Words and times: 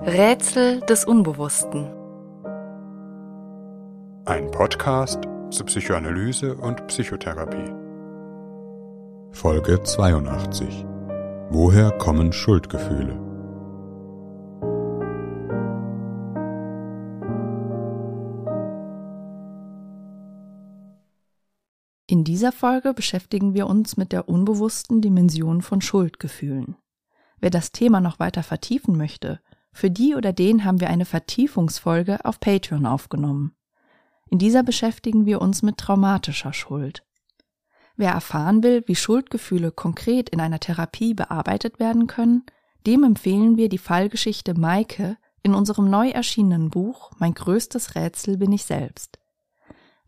Rätsel 0.00 0.78
des 0.82 1.04
Unbewussten. 1.04 1.92
Ein 4.26 4.48
Podcast 4.52 5.24
zu 5.50 5.64
Psychoanalyse 5.64 6.54
und 6.54 6.86
Psychotherapie. 6.86 7.72
Folge 9.32 9.82
82. 9.82 10.86
Woher 11.50 11.90
kommen 11.98 12.32
Schuldgefühle? 12.32 13.14
In 22.06 22.22
dieser 22.22 22.52
Folge 22.52 22.94
beschäftigen 22.94 23.52
wir 23.54 23.66
uns 23.66 23.96
mit 23.96 24.12
der 24.12 24.28
unbewussten 24.28 25.02
Dimension 25.02 25.60
von 25.60 25.80
Schuldgefühlen. 25.80 26.76
Wer 27.40 27.50
das 27.50 27.72
Thema 27.72 28.00
noch 28.00 28.20
weiter 28.20 28.44
vertiefen 28.44 28.96
möchte, 28.96 29.40
für 29.78 29.92
die 29.92 30.16
oder 30.16 30.32
den 30.32 30.64
haben 30.64 30.80
wir 30.80 30.90
eine 30.90 31.04
Vertiefungsfolge 31.04 32.24
auf 32.24 32.40
Patreon 32.40 32.84
aufgenommen. 32.84 33.54
In 34.28 34.40
dieser 34.40 34.64
beschäftigen 34.64 35.24
wir 35.24 35.40
uns 35.40 35.62
mit 35.62 35.78
traumatischer 35.78 36.52
Schuld. 36.52 37.04
Wer 37.96 38.10
erfahren 38.10 38.64
will, 38.64 38.82
wie 38.86 38.96
Schuldgefühle 38.96 39.70
konkret 39.70 40.30
in 40.30 40.40
einer 40.40 40.58
Therapie 40.58 41.14
bearbeitet 41.14 41.78
werden 41.78 42.08
können, 42.08 42.42
dem 42.88 43.04
empfehlen 43.04 43.56
wir 43.56 43.68
die 43.68 43.78
Fallgeschichte 43.78 44.58
Maike 44.58 45.16
in 45.44 45.54
unserem 45.54 45.88
neu 45.88 46.08
erschienenen 46.08 46.70
Buch 46.70 47.12
Mein 47.18 47.34
größtes 47.34 47.94
Rätsel 47.94 48.36
bin 48.36 48.50
ich 48.50 48.64
selbst. 48.64 49.20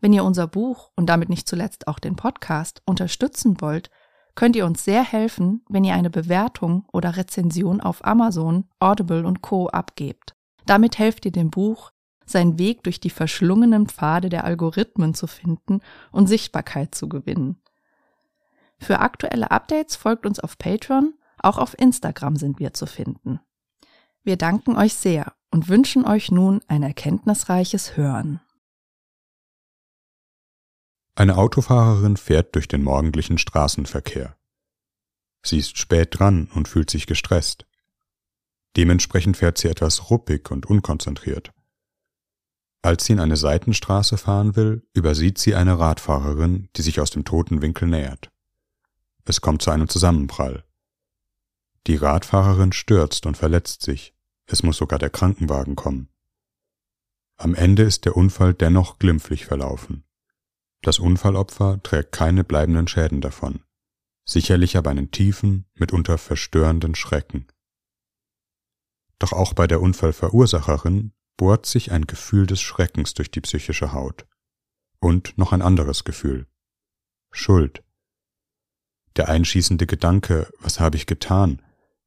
Wenn 0.01 0.11
ihr 0.11 0.25
unser 0.25 0.47
Buch 0.47 0.91
und 0.97 1.05
damit 1.05 1.29
nicht 1.29 1.47
zuletzt 1.47 1.87
auch 1.87 1.99
den 1.99 2.17
Podcast 2.17 2.81
unterstützen 2.85 3.61
wollt, 3.61 3.89
könnt 4.35 4.55
ihr 4.55 4.65
uns 4.65 4.83
sehr 4.83 5.03
helfen, 5.03 5.63
wenn 5.69 5.83
ihr 5.83 5.93
eine 5.93 6.09
Bewertung 6.09 6.85
oder 6.91 7.17
Rezension 7.17 7.81
auf 7.81 8.05
Amazon, 8.05 8.65
Audible 8.79 9.25
und 9.25 9.41
Co 9.41 9.67
abgebt. 9.67 10.35
Damit 10.65 10.99
helft 10.99 11.25
ihr 11.25 11.31
dem 11.31 11.49
Buch, 11.49 11.91
seinen 12.25 12.57
Weg 12.57 12.83
durch 12.83 12.99
die 12.99 13.09
verschlungenen 13.09 13.87
Pfade 13.87 14.29
der 14.29 14.45
Algorithmen 14.45 15.13
zu 15.13 15.27
finden 15.27 15.81
und 16.11 16.27
Sichtbarkeit 16.27 16.95
zu 16.95 17.09
gewinnen. 17.09 17.61
Für 18.79 18.99
aktuelle 18.99 19.51
Updates 19.51 19.95
folgt 19.95 20.25
uns 20.25 20.39
auf 20.39 20.57
Patreon, 20.57 21.13
auch 21.39 21.57
auf 21.57 21.77
Instagram 21.77 22.35
sind 22.35 22.59
wir 22.59 22.73
zu 22.73 22.85
finden. 22.85 23.39
Wir 24.23 24.37
danken 24.37 24.77
euch 24.77 24.93
sehr 24.93 25.33
und 25.51 25.67
wünschen 25.67 26.05
euch 26.05 26.31
nun 26.31 26.61
ein 26.67 26.83
erkenntnisreiches 26.83 27.97
Hören. 27.97 28.39
Eine 31.15 31.37
Autofahrerin 31.37 32.15
fährt 32.15 32.55
durch 32.55 32.67
den 32.67 32.83
morgendlichen 32.83 33.37
Straßenverkehr. 33.37 34.37
Sie 35.43 35.57
ist 35.57 35.77
spät 35.77 36.17
dran 36.17 36.49
und 36.53 36.67
fühlt 36.67 36.89
sich 36.89 37.07
gestresst. 37.07 37.65
Dementsprechend 38.77 39.35
fährt 39.37 39.57
sie 39.57 39.67
etwas 39.67 40.09
ruppig 40.09 40.49
und 40.51 40.65
unkonzentriert. 40.65 41.51
Als 42.83 43.05
sie 43.05 43.13
in 43.13 43.19
eine 43.19 43.37
Seitenstraße 43.37 44.17
fahren 44.17 44.55
will, 44.55 44.87
übersieht 44.93 45.37
sie 45.37 45.53
eine 45.53 45.77
Radfahrerin, 45.77 46.69
die 46.75 46.81
sich 46.81 46.99
aus 46.99 47.11
dem 47.11 47.25
toten 47.25 47.61
Winkel 47.61 47.87
nähert. 47.87 48.31
Es 49.25 49.41
kommt 49.41 49.61
zu 49.61 49.69
einem 49.69 49.89
Zusammenprall. 49.89 50.63
Die 51.87 51.95
Radfahrerin 51.95 52.71
stürzt 52.71 53.25
und 53.25 53.37
verletzt 53.37 53.81
sich. 53.83 54.15
Es 54.45 54.63
muss 54.63 54.77
sogar 54.77 54.97
der 54.97 55.09
Krankenwagen 55.09 55.75
kommen. 55.75 56.09
Am 57.37 57.53
Ende 57.53 57.83
ist 57.83 58.05
der 58.05 58.15
Unfall 58.15 58.53
dennoch 58.53 58.97
glimpflich 58.99 59.45
verlaufen. 59.45 60.05
Das 60.81 60.97
Unfallopfer 60.97 61.81
trägt 61.83 62.11
keine 62.11 62.43
bleibenden 62.43 62.87
Schäden 62.87 63.21
davon, 63.21 63.63
sicherlich 64.25 64.77
aber 64.77 64.89
einen 64.89 65.11
tiefen, 65.11 65.65
mitunter 65.75 66.17
verstörenden 66.17 66.95
Schrecken. 66.95 67.47
Doch 69.19 69.31
auch 69.31 69.53
bei 69.53 69.67
der 69.67 69.81
Unfallverursacherin 69.81 71.13
bohrt 71.37 71.67
sich 71.67 71.91
ein 71.91 72.07
Gefühl 72.07 72.47
des 72.47 72.61
Schreckens 72.61 73.13
durch 73.13 73.29
die 73.29 73.41
psychische 73.41 73.93
Haut. 73.93 74.25
Und 74.99 75.37
noch 75.37 75.53
ein 75.53 75.61
anderes 75.61 76.03
Gefühl. 76.03 76.47
Schuld. 77.31 77.83
Der 79.15 79.29
einschießende 79.29 79.85
Gedanke, 79.87 80.51
was 80.59 80.79
habe 80.79 80.97
ich 80.97 81.05
getan, 81.05 81.61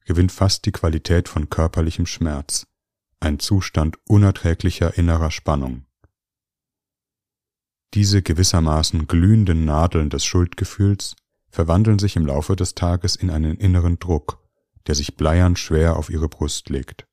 gewinnt 0.04 0.32
fast 0.32 0.64
die 0.66 0.72
Qualität 0.72 1.28
von 1.28 1.50
körperlichem 1.50 2.06
Schmerz, 2.06 2.66
ein 3.20 3.38
Zustand 3.38 3.98
unerträglicher 4.08 4.96
innerer 4.96 5.30
Spannung. 5.30 5.83
Diese 7.94 8.22
gewissermaßen 8.22 9.06
glühenden 9.06 9.64
Nadeln 9.64 10.10
des 10.10 10.24
Schuldgefühls 10.24 11.14
verwandeln 11.48 12.00
sich 12.00 12.16
im 12.16 12.26
Laufe 12.26 12.56
des 12.56 12.74
Tages 12.74 13.14
in 13.14 13.30
einen 13.30 13.56
inneren 13.56 14.00
Druck, 14.00 14.42
der 14.88 14.96
sich 14.96 15.16
bleiern 15.16 15.54
schwer 15.54 15.96
auf 15.96 16.10
ihre 16.10 16.28
Brust 16.28 16.70
legt. 16.70 17.06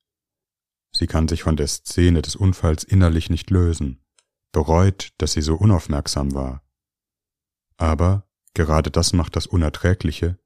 Sie 0.92 1.06
kann 1.06 1.28
sich 1.28 1.44
von 1.44 1.56
der 1.56 1.68
Szene 1.68 2.24
des 2.24 2.36
Unfalls 2.36 2.84
innerlich 2.84 3.30
nicht 3.30 3.52
lösen, 3.52 4.04
bereut, 4.52 5.14
dass 5.20 5.34
sie 5.34 5.44
so 5.44 5.56
unaufmerksam 5.56 6.34
war. 6.34 6.64
Aber 7.78 8.28
gerade 8.56 8.90
das 8.90 9.14
macht 9.14 9.36
das 9.36 9.46
Unerträgliche, 9.46 10.40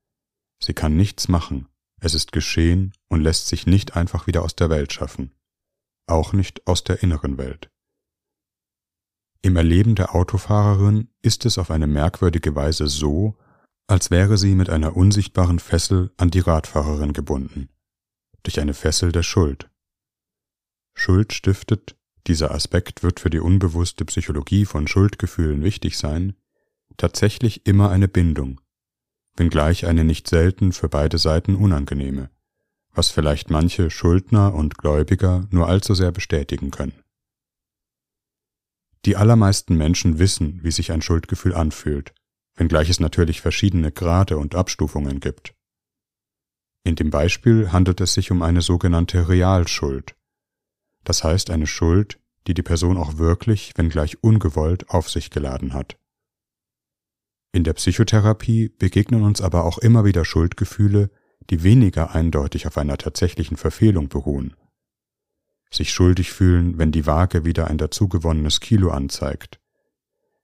sie 0.59 0.73
kann 0.73 0.97
nichts 0.97 1.29
machen, 1.29 1.69
es 2.01 2.13
ist 2.13 2.33
geschehen 2.33 2.91
und 3.07 3.21
lässt 3.21 3.47
sich 3.47 3.67
nicht 3.67 3.95
einfach 3.95 4.27
wieder 4.27 4.43
aus 4.43 4.57
der 4.57 4.69
Welt 4.69 4.91
schaffen, 4.91 5.33
auch 6.07 6.33
nicht 6.33 6.67
aus 6.67 6.83
der 6.83 7.01
inneren 7.01 7.37
Welt. 7.37 7.71
Im 9.45 9.57
Erleben 9.57 9.93
der 9.93 10.15
Autofahrerin 10.15 11.07
ist 11.21 11.45
es 11.45 11.59
auf 11.59 11.69
eine 11.69 11.85
merkwürdige 11.85 12.55
Weise 12.55 12.87
so, 12.87 13.37
als 13.85 14.09
wäre 14.09 14.39
sie 14.39 14.55
mit 14.55 14.71
einer 14.71 14.97
unsichtbaren 14.97 15.59
Fessel 15.59 16.09
an 16.17 16.31
die 16.31 16.39
Radfahrerin 16.39 17.13
gebunden, 17.13 17.69
durch 18.41 18.59
eine 18.59 18.73
Fessel 18.73 19.11
der 19.11 19.21
Schuld. 19.21 19.69
Schuld 20.95 21.31
stiftet, 21.31 21.95
dieser 22.25 22.55
Aspekt 22.55 23.03
wird 23.03 23.19
für 23.19 23.29
die 23.29 23.37
unbewusste 23.37 24.03
Psychologie 24.05 24.65
von 24.65 24.87
Schuldgefühlen 24.87 25.63
wichtig 25.63 25.99
sein, 25.99 26.33
tatsächlich 26.97 27.67
immer 27.67 27.91
eine 27.91 28.07
Bindung, 28.07 28.61
wenngleich 29.35 29.85
eine 29.85 30.05
nicht 30.05 30.27
selten 30.27 30.71
für 30.71 30.89
beide 30.89 31.19
Seiten 31.19 31.53
unangenehme, 31.53 32.31
was 32.95 33.11
vielleicht 33.11 33.51
manche 33.51 33.91
Schuldner 33.91 34.55
und 34.55 34.79
Gläubiger 34.79 35.45
nur 35.51 35.67
allzu 35.67 35.93
sehr 35.93 36.11
bestätigen 36.11 36.71
können. 36.71 37.04
Die 39.05 39.15
allermeisten 39.15 39.77
Menschen 39.77 40.17
wissen, 40.17 40.63
wie 40.63 40.71
sich 40.71 40.91
ein 40.91 41.03
Schuldgefühl 41.03 41.53
anfühlt, 41.53 42.13
wenngleich 42.55 42.89
es 42.89 42.99
natürlich 42.99 43.39
verschiedene 43.39 43.91
Grade 43.91 44.37
und 44.37 44.55
Abstufungen 44.55 45.19
gibt. 45.19 45.53
In 46.83 46.95
dem 46.95 47.11
Beispiel 47.11 47.71
handelt 47.71 48.01
es 48.01 48.15
sich 48.15 48.31
um 48.31 48.41
eine 48.41 48.61
sogenannte 48.61 49.29
Realschuld, 49.29 50.15
das 51.03 51.23
heißt 51.23 51.51
eine 51.51 51.67
Schuld, 51.67 52.19
die 52.47 52.53
die 52.53 52.63
Person 52.63 52.97
auch 52.97 53.17
wirklich, 53.17 53.73
wenngleich 53.75 54.23
ungewollt, 54.23 54.89
auf 54.89 55.09
sich 55.09 55.29
geladen 55.29 55.73
hat. 55.73 55.97
In 57.51 57.63
der 57.63 57.73
Psychotherapie 57.73 58.69
begegnen 58.69 59.23
uns 59.23 59.39
aber 59.39 59.65
auch 59.65 59.77
immer 59.77 60.03
wieder 60.03 60.25
Schuldgefühle, 60.25 61.09
die 61.49 61.63
weniger 61.63 62.13
eindeutig 62.13 62.67
auf 62.67 62.77
einer 62.77 62.97
tatsächlichen 62.97 63.55
Verfehlung 63.55 64.09
beruhen, 64.09 64.55
sich 65.71 65.91
schuldig 65.91 66.31
fühlen, 66.31 66.77
wenn 66.77 66.91
die 66.91 67.05
Waage 67.05 67.45
wieder 67.45 67.67
ein 67.67 67.77
dazugewonnenes 67.77 68.59
Kilo 68.59 68.91
anzeigt, 68.91 69.59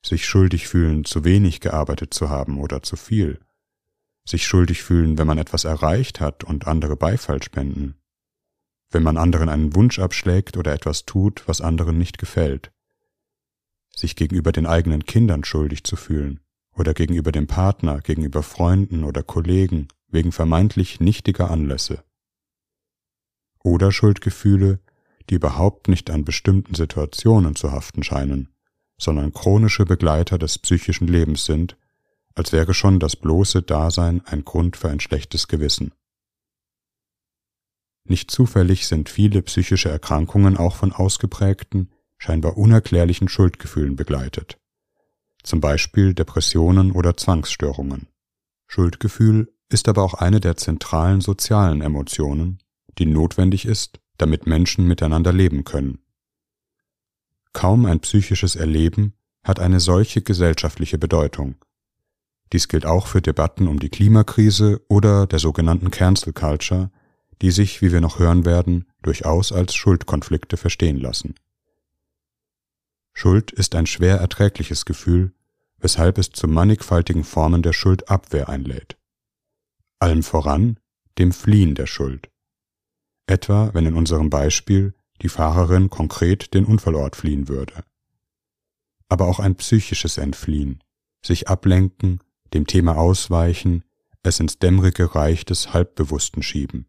sich 0.04 0.26
schuldig 0.26 0.68
fühlen, 0.68 1.06
zu 1.06 1.24
wenig 1.24 1.60
gearbeitet 1.60 2.14
zu 2.14 2.30
haben 2.30 2.60
oder 2.60 2.82
zu 2.82 2.96
viel, 2.96 3.40
sich 4.26 4.46
schuldig 4.46 4.84
fühlen, 4.84 5.18
wenn 5.18 5.28
man 5.28 5.38
etwas 5.38 5.64
erreicht 5.64 6.20
hat 6.20 6.44
und 6.44 6.68
andere 6.68 6.96
Beifall 6.96 7.42
spenden, 7.42 7.96
wenn 8.90 9.04
man 9.04 9.18
anderen 9.18 9.50
einen 9.50 9.76
Wunsch 9.76 10.00
abschlägt 10.00 10.58
oder 10.58 10.74
etwas 10.74 11.06
tut, 11.06 11.48
was 11.48 11.62
anderen 11.62 11.98
nicht 11.98 12.18
gefällt, 12.18 12.72
sich 13.96 14.16
gegenüber 14.16 14.52
den 14.52 14.66
eigenen 14.66 15.06
Kindern 15.06 15.44
schuldig 15.44 15.84
zu 15.84 15.96
fühlen 15.96 16.40
oder 16.74 16.94
gegenüber 16.94 17.32
dem 17.32 17.48
Partner, 17.48 18.00
gegenüber 18.00 18.44
Freunden 18.44 19.04
oder 19.04 19.24
Kollegen 19.24 19.88
wegen 20.08 20.32
vermeintlich 20.32 21.00
nichtiger 21.00 21.52
Anlässe. 21.52 22.04
Oder 23.64 23.92
Schuldgefühle, 23.92 24.80
die 25.32 25.36
überhaupt 25.36 25.88
nicht 25.88 26.10
an 26.12 26.26
bestimmten 26.26 26.76
Situationen 26.76 27.56
zu 27.56 27.72
haften 27.72 28.04
scheinen, 28.04 28.50
sondern 29.00 29.32
chronische 29.32 29.86
Begleiter 29.86 30.38
des 30.38 30.60
psychischen 30.60 31.08
Lebens 31.08 31.46
sind, 31.46 31.78
als 32.36 32.52
wäre 32.52 32.74
schon 32.74 33.00
das 33.00 33.16
bloße 33.16 33.62
Dasein 33.62 34.22
ein 34.26 34.44
Grund 34.44 34.76
für 34.76 34.90
ein 34.90 35.00
schlechtes 35.00 35.48
Gewissen. 35.48 35.94
Nicht 38.04 38.30
zufällig 38.30 38.88
sind 38.88 39.08
viele 39.08 39.42
psychische 39.42 39.90
Erkrankungen 39.90 40.58
auch 40.58 40.76
von 40.76 40.92
ausgeprägten, 40.92 41.94
scheinbar 42.18 42.58
unerklärlichen 42.58 43.30
Schuldgefühlen 43.30 43.96
begleitet, 43.96 44.60
zum 45.44 45.62
Beispiel 45.62 46.14
Depressionen 46.14 46.92
oder 46.92 47.16
Zwangsstörungen. 47.16 48.08
Schuldgefühl 48.68 49.54
ist 49.70 49.88
aber 49.88 50.04
auch 50.04 50.16
eine 50.16 50.42
der 50.42 50.58
zentralen 50.58 51.22
sozialen 51.22 51.82
Emotionen, 51.82 52.60
die 52.98 53.06
notwendig 53.06 53.66
ist, 53.66 54.02
damit 54.22 54.46
Menschen 54.46 54.88
miteinander 54.88 55.34
leben 55.34 55.64
können. 55.64 56.00
Kaum 57.54 57.86
ein 57.86 58.00
psychisches 58.00 58.56
Erleben 58.56 59.14
hat 59.44 59.60
eine 59.60 59.80
solche 59.80 60.22
gesellschaftliche 60.22 60.98
Bedeutung. 60.98 61.56
Dies 62.54 62.68
gilt 62.68 62.86
auch 62.86 63.08
für 63.08 63.22
Debatten 63.22 63.68
um 63.68 63.80
die 63.80 63.90
Klimakrise 63.90 64.82
oder 64.88 65.26
der 65.26 65.40
sogenannten 65.40 65.90
Cancel 65.90 66.34
Culture, 66.34 66.92
die 67.42 67.52
sich, 67.52 67.82
wie 67.82 67.92
wir 67.92 68.02
noch 68.02 68.20
hören 68.20 68.46
werden, 68.46 68.88
durchaus 69.02 69.52
als 69.52 69.74
Schuldkonflikte 69.74 70.58
verstehen 70.58 71.00
lassen. 71.00 71.36
Schuld 73.14 73.52
ist 73.52 73.76
ein 73.76 73.88
schwer 73.88 74.18
erträgliches 74.18 74.86
Gefühl, 74.86 75.34
weshalb 75.80 76.18
es 76.18 76.30
zu 76.30 76.48
mannigfaltigen 76.48 77.24
Formen 77.24 77.64
der 77.64 77.74
Schuldabwehr 77.74 78.48
einlädt. 78.48 78.98
Allem 80.00 80.24
voran 80.24 80.80
dem 81.18 81.32
Fliehen 81.32 81.76
der 81.76 81.88
Schuld. 81.88 82.31
Etwa, 83.28 83.74
wenn 83.74 83.86
in 83.86 83.96
unserem 83.96 84.30
Beispiel 84.30 84.94
die 85.22 85.30
Fahrerin 85.30 85.90
konkret 85.90 86.54
den 86.54 86.66
Unfallort 86.66 87.16
fliehen 87.16 87.48
würde. 87.48 87.84
Aber 89.10 89.28
auch 89.28 89.40
ein 89.40 89.56
psychisches 89.56 90.18
Entfliehen, 90.18 90.84
sich 91.24 91.48
ablenken, 91.48 92.20
dem 92.54 92.68
Thema 92.68 92.98
ausweichen, 92.98 93.84
es 94.24 94.40
ins 94.40 94.60
dämmerige 94.60 95.16
Reich 95.16 95.46
des 95.46 95.74
Halbbewussten 95.74 96.44
schieben. 96.44 96.88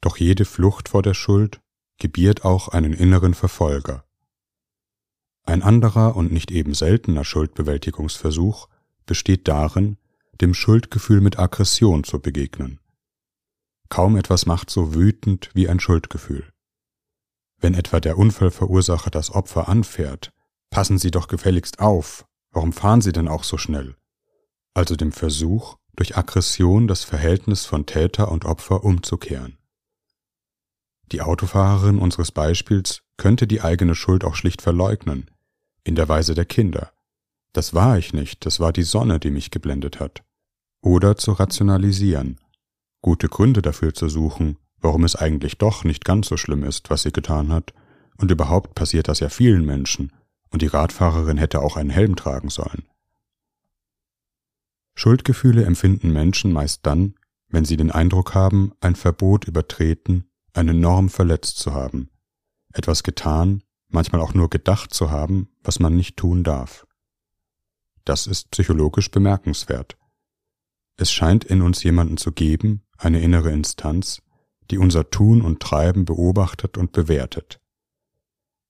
Doch 0.00 0.16
jede 0.16 0.44
Flucht 0.44 0.88
vor 0.88 1.02
der 1.02 1.14
Schuld 1.14 1.60
gebiert 1.98 2.44
auch 2.44 2.68
einen 2.68 2.92
inneren 2.92 3.34
Verfolger. 3.34 4.04
Ein 5.44 5.62
anderer 5.62 6.16
und 6.16 6.32
nicht 6.32 6.50
eben 6.50 6.74
seltener 6.74 7.24
Schuldbewältigungsversuch 7.24 8.68
besteht 9.06 9.48
darin, 9.48 9.96
dem 10.40 10.52
Schuldgefühl 10.54 11.20
mit 11.20 11.38
Aggression 11.38 12.04
zu 12.04 12.20
begegnen. 12.20 12.80
Kaum 13.88 14.16
etwas 14.16 14.46
macht 14.46 14.70
so 14.70 14.94
wütend 14.94 15.50
wie 15.54 15.68
ein 15.68 15.80
Schuldgefühl. 15.80 16.50
Wenn 17.58 17.74
etwa 17.74 18.00
der 18.00 18.18
Unfallverursacher 18.18 19.10
das 19.10 19.30
Opfer 19.30 19.68
anfährt, 19.68 20.32
passen 20.70 20.98
Sie 20.98 21.10
doch 21.10 21.28
gefälligst 21.28 21.78
auf, 21.78 22.26
warum 22.50 22.72
fahren 22.72 23.00
Sie 23.00 23.12
denn 23.12 23.28
auch 23.28 23.44
so 23.44 23.56
schnell? 23.56 23.96
Also 24.74 24.96
dem 24.96 25.12
Versuch, 25.12 25.76
durch 25.94 26.16
Aggression 26.16 26.86
das 26.86 27.04
Verhältnis 27.04 27.64
von 27.64 27.86
Täter 27.86 28.30
und 28.30 28.44
Opfer 28.44 28.84
umzukehren. 28.84 29.58
Die 31.12 31.22
Autofahrerin 31.22 31.98
unseres 31.98 32.32
Beispiels 32.32 33.02
könnte 33.16 33.46
die 33.46 33.62
eigene 33.62 33.94
Schuld 33.94 34.24
auch 34.24 34.34
schlicht 34.34 34.60
verleugnen, 34.60 35.30
in 35.84 35.94
der 35.94 36.08
Weise 36.08 36.34
der 36.34 36.44
Kinder. 36.44 36.92
Das 37.52 37.72
war 37.72 37.96
ich 37.96 38.12
nicht, 38.12 38.44
das 38.44 38.60
war 38.60 38.72
die 38.72 38.82
Sonne, 38.82 39.18
die 39.18 39.30
mich 39.30 39.50
geblendet 39.50 40.00
hat. 40.00 40.24
Oder 40.82 41.16
zu 41.16 41.32
rationalisieren, 41.32 42.38
gute 43.06 43.28
Gründe 43.28 43.62
dafür 43.62 43.94
zu 43.94 44.08
suchen, 44.08 44.58
warum 44.80 45.04
es 45.04 45.14
eigentlich 45.14 45.58
doch 45.58 45.84
nicht 45.84 46.04
ganz 46.04 46.26
so 46.26 46.36
schlimm 46.36 46.64
ist, 46.64 46.90
was 46.90 47.02
sie 47.02 47.12
getan 47.12 47.52
hat, 47.52 47.72
und 48.16 48.32
überhaupt 48.32 48.74
passiert 48.74 49.06
das 49.06 49.20
ja 49.20 49.28
vielen 49.28 49.64
Menschen, 49.64 50.10
und 50.50 50.60
die 50.60 50.66
Radfahrerin 50.66 51.38
hätte 51.38 51.60
auch 51.60 51.76
einen 51.76 51.90
Helm 51.90 52.16
tragen 52.16 52.48
sollen. 52.48 52.82
Schuldgefühle 54.96 55.64
empfinden 55.64 56.12
Menschen 56.12 56.52
meist 56.52 56.80
dann, 56.84 57.14
wenn 57.48 57.64
sie 57.64 57.76
den 57.76 57.92
Eindruck 57.92 58.34
haben, 58.34 58.72
ein 58.80 58.96
Verbot 58.96 59.44
übertreten, 59.44 60.28
eine 60.52 60.74
Norm 60.74 61.08
verletzt 61.08 61.58
zu 61.58 61.74
haben, 61.74 62.10
etwas 62.72 63.04
getan, 63.04 63.62
manchmal 63.86 64.20
auch 64.20 64.34
nur 64.34 64.50
gedacht 64.50 64.92
zu 64.92 65.12
haben, 65.12 65.48
was 65.62 65.78
man 65.78 65.94
nicht 65.94 66.16
tun 66.16 66.42
darf. 66.42 66.88
Das 68.04 68.26
ist 68.26 68.50
psychologisch 68.50 69.12
bemerkenswert. 69.12 69.96
Es 70.96 71.12
scheint 71.12 71.44
in 71.44 71.62
uns 71.62 71.82
jemanden 71.82 72.16
zu 72.16 72.32
geben, 72.32 72.82
eine 72.96 73.20
innere 73.20 73.50
Instanz, 73.50 74.22
die 74.70 74.78
unser 74.78 75.10
Tun 75.10 75.42
und 75.42 75.60
Treiben 75.60 76.04
beobachtet 76.04 76.78
und 76.78 76.92
bewertet. 76.92 77.60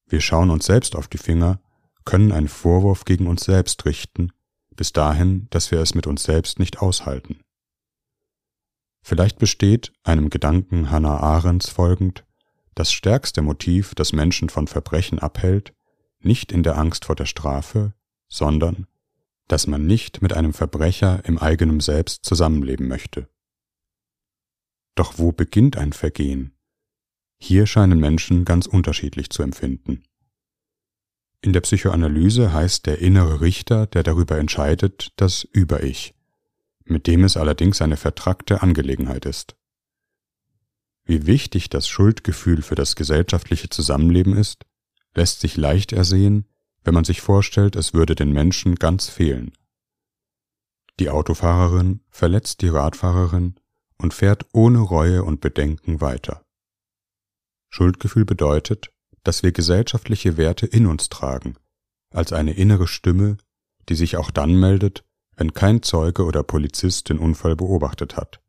Wir 0.06 0.20
schauen 0.20 0.50
uns 0.50 0.66
selbst 0.66 0.96
auf 0.96 1.08
die 1.08 1.18
Finger, 1.18 1.60
können 2.04 2.32
einen 2.32 2.48
Vorwurf 2.48 3.04
gegen 3.04 3.26
uns 3.26 3.44
selbst 3.44 3.84
richten, 3.84 4.32
bis 4.74 4.92
dahin, 4.92 5.48
dass 5.50 5.70
wir 5.70 5.80
es 5.80 5.94
mit 5.94 6.06
uns 6.06 6.22
selbst 6.22 6.58
nicht 6.58 6.78
aushalten. 6.80 7.40
Vielleicht 9.02 9.38
besteht, 9.38 9.92
einem 10.02 10.30
Gedanken 10.30 10.90
Hannah 10.90 11.18
Arendts 11.18 11.68
folgend, 11.68 12.24
das 12.74 12.92
stärkste 12.92 13.40
Motiv, 13.40 13.94
das 13.94 14.12
Menschen 14.12 14.48
von 14.48 14.66
Verbrechen 14.66 15.18
abhält, 15.18 15.72
nicht 16.20 16.52
in 16.52 16.62
der 16.62 16.76
Angst 16.76 17.04
vor 17.04 17.16
der 17.16 17.26
Strafe, 17.26 17.94
sondern, 18.28 18.86
dass 19.48 19.66
man 19.66 19.86
nicht 19.86 20.22
mit 20.22 20.32
einem 20.32 20.52
Verbrecher 20.52 21.24
im 21.24 21.38
eigenen 21.38 21.80
Selbst 21.80 22.24
zusammenleben 22.24 22.88
möchte. 22.88 23.28
Doch 24.94 25.18
wo 25.18 25.32
beginnt 25.32 25.76
ein 25.76 25.92
Vergehen? 25.92 26.52
Hier 27.38 27.66
scheinen 27.66 28.00
Menschen 28.00 28.44
ganz 28.44 28.66
unterschiedlich 28.66 29.30
zu 29.30 29.42
empfinden. 29.42 30.02
In 31.42 31.52
der 31.52 31.60
Psychoanalyse 31.60 32.52
heißt 32.52 32.86
der 32.86 32.98
innere 32.98 33.40
Richter, 33.40 33.86
der 33.86 34.02
darüber 34.02 34.38
entscheidet, 34.38 35.12
das 35.16 35.44
Über-Ich, 35.44 36.14
mit 36.84 37.06
dem 37.06 37.24
es 37.24 37.36
allerdings 37.36 37.82
eine 37.82 37.96
vertrackte 37.96 38.62
Angelegenheit 38.62 39.26
ist. 39.26 39.54
Wie 41.04 41.26
wichtig 41.26 41.68
das 41.70 41.86
Schuldgefühl 41.86 42.62
für 42.62 42.74
das 42.74 42.96
gesellschaftliche 42.96 43.68
Zusammenleben 43.68 44.36
ist, 44.36 44.64
lässt 45.14 45.40
sich 45.40 45.56
leicht 45.56 45.92
ersehen, 45.92 46.46
wenn 46.86 46.94
man 46.94 47.04
sich 47.04 47.20
vorstellt, 47.20 47.74
es 47.74 47.94
würde 47.94 48.14
den 48.14 48.32
Menschen 48.32 48.76
ganz 48.76 49.08
fehlen. 49.08 49.50
Die 51.00 51.10
Autofahrerin 51.10 52.00
verletzt 52.10 52.62
die 52.62 52.68
Radfahrerin 52.68 53.56
und 53.98 54.14
fährt 54.14 54.46
ohne 54.52 54.78
Reue 54.78 55.24
und 55.24 55.40
Bedenken 55.40 56.00
weiter. 56.00 56.44
Schuldgefühl 57.70 58.24
bedeutet, 58.24 58.92
dass 59.24 59.42
wir 59.42 59.50
gesellschaftliche 59.50 60.36
Werte 60.36 60.66
in 60.66 60.86
uns 60.86 61.08
tragen, 61.08 61.56
als 62.14 62.32
eine 62.32 62.52
innere 62.52 62.86
Stimme, 62.86 63.36
die 63.88 63.96
sich 63.96 64.16
auch 64.16 64.30
dann 64.30 64.54
meldet, 64.54 65.04
wenn 65.34 65.52
kein 65.52 65.82
Zeuge 65.82 66.24
oder 66.24 66.44
Polizist 66.44 67.08
den 67.08 67.18
Unfall 67.18 67.56
beobachtet 67.56 68.16
hat. 68.16 68.40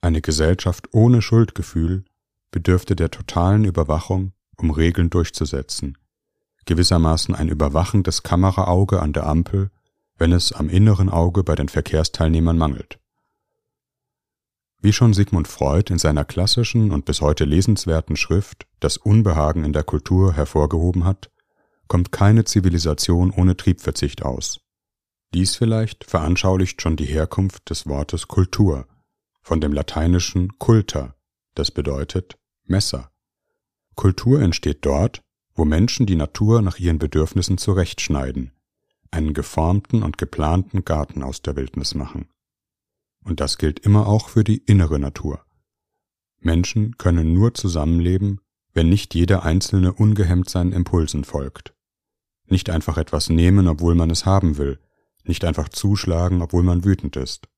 Eine 0.00 0.22
Gesellschaft 0.22 0.94
ohne 0.94 1.20
Schuldgefühl 1.20 2.06
bedürfte 2.50 2.96
der 2.96 3.10
totalen 3.10 3.64
Überwachung, 3.64 4.32
um 4.56 4.70
Regeln 4.70 5.10
durchzusetzen, 5.10 5.98
gewissermaßen 6.66 7.34
ein 7.34 7.48
überwachendes 7.48 8.22
Kameraauge 8.22 9.00
an 9.00 9.12
der 9.12 9.26
Ampel, 9.26 9.70
wenn 10.16 10.32
es 10.32 10.52
am 10.52 10.68
inneren 10.68 11.08
Auge 11.08 11.42
bei 11.44 11.54
den 11.54 11.68
Verkehrsteilnehmern 11.68 12.56
mangelt. 12.56 12.98
Wie 14.80 14.92
schon 14.92 15.14
Sigmund 15.14 15.48
Freud 15.48 15.90
in 15.90 15.98
seiner 15.98 16.26
klassischen 16.26 16.90
und 16.90 17.06
bis 17.06 17.22
heute 17.22 17.46
lesenswerten 17.46 18.16
Schrift 18.16 18.66
Das 18.80 18.98
Unbehagen 18.98 19.64
in 19.64 19.72
der 19.72 19.82
Kultur 19.82 20.34
hervorgehoben 20.34 21.04
hat, 21.04 21.30
kommt 21.88 22.12
keine 22.12 22.44
Zivilisation 22.44 23.30
ohne 23.30 23.56
Triebverzicht 23.56 24.22
aus. 24.22 24.60
Dies 25.32 25.56
vielleicht 25.56 26.04
veranschaulicht 26.04 26.82
schon 26.82 26.96
die 26.96 27.06
Herkunft 27.06 27.70
des 27.70 27.86
Wortes 27.86 28.28
Kultur, 28.28 28.86
von 29.42 29.60
dem 29.60 29.72
lateinischen 29.72 30.58
culta, 30.58 31.14
das 31.54 31.70
bedeutet 31.70 32.38
Messer. 32.64 33.10
Kultur 33.96 34.40
entsteht 34.40 34.84
dort, 34.86 35.23
wo 35.54 35.64
Menschen 35.64 36.06
die 36.06 36.16
Natur 36.16 36.62
nach 36.62 36.78
ihren 36.78 36.98
Bedürfnissen 36.98 37.58
zurechtschneiden, 37.58 38.52
einen 39.10 39.34
geformten 39.34 40.02
und 40.02 40.18
geplanten 40.18 40.84
Garten 40.84 41.22
aus 41.22 41.42
der 41.42 41.56
Wildnis 41.56 41.94
machen. 41.94 42.28
Und 43.24 43.40
das 43.40 43.58
gilt 43.58 43.78
immer 43.80 44.06
auch 44.06 44.28
für 44.28 44.44
die 44.44 44.58
innere 44.58 44.98
Natur. 44.98 45.44
Menschen 46.40 46.98
können 46.98 47.32
nur 47.32 47.54
zusammenleben, 47.54 48.40
wenn 48.74 48.88
nicht 48.88 49.14
jeder 49.14 49.44
Einzelne 49.44 49.92
ungehemmt 49.92 50.50
seinen 50.50 50.72
Impulsen 50.72 51.24
folgt. 51.24 51.74
Nicht 52.46 52.68
einfach 52.68 52.98
etwas 52.98 53.30
nehmen, 53.30 53.68
obwohl 53.68 53.94
man 53.94 54.10
es 54.10 54.26
haben 54.26 54.58
will, 54.58 54.78
nicht 55.22 55.44
einfach 55.44 55.68
zuschlagen, 55.70 56.42
obwohl 56.42 56.62
man 56.62 56.84
wütend 56.84 57.16
ist. 57.16 57.48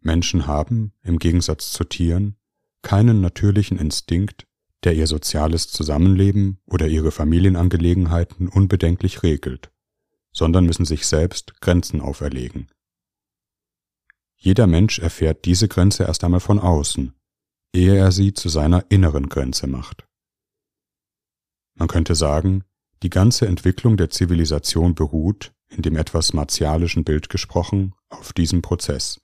Menschen 0.00 0.46
haben, 0.46 0.92
im 1.02 1.18
Gegensatz 1.18 1.72
zu 1.72 1.82
Tieren, 1.82 2.36
keinen 2.82 3.20
natürlichen 3.20 3.78
Instinkt, 3.78 4.46
der 4.86 4.94
ihr 4.94 5.08
soziales 5.08 5.66
Zusammenleben 5.68 6.60
oder 6.64 6.86
ihre 6.86 7.10
Familienangelegenheiten 7.10 8.46
unbedenklich 8.46 9.24
regelt, 9.24 9.72
sondern 10.32 10.64
müssen 10.64 10.84
sich 10.84 11.08
selbst 11.08 11.60
Grenzen 11.60 12.00
auferlegen. 12.00 12.68
Jeder 14.36 14.68
Mensch 14.68 15.00
erfährt 15.00 15.44
diese 15.44 15.66
Grenze 15.66 16.04
erst 16.04 16.22
einmal 16.22 16.38
von 16.38 16.60
außen, 16.60 17.12
ehe 17.74 17.96
er 17.96 18.12
sie 18.12 18.32
zu 18.32 18.48
seiner 18.48 18.86
inneren 18.88 19.28
Grenze 19.28 19.66
macht. 19.66 20.06
Man 21.74 21.88
könnte 21.88 22.14
sagen, 22.14 22.62
die 23.02 23.10
ganze 23.10 23.48
Entwicklung 23.48 23.96
der 23.96 24.10
Zivilisation 24.10 24.94
beruht, 24.94 25.52
in 25.66 25.82
dem 25.82 25.96
etwas 25.96 26.32
martialischen 26.32 27.02
Bild 27.02 27.28
gesprochen, 27.28 27.92
auf 28.08 28.32
diesem 28.32 28.62
Prozess, 28.62 29.20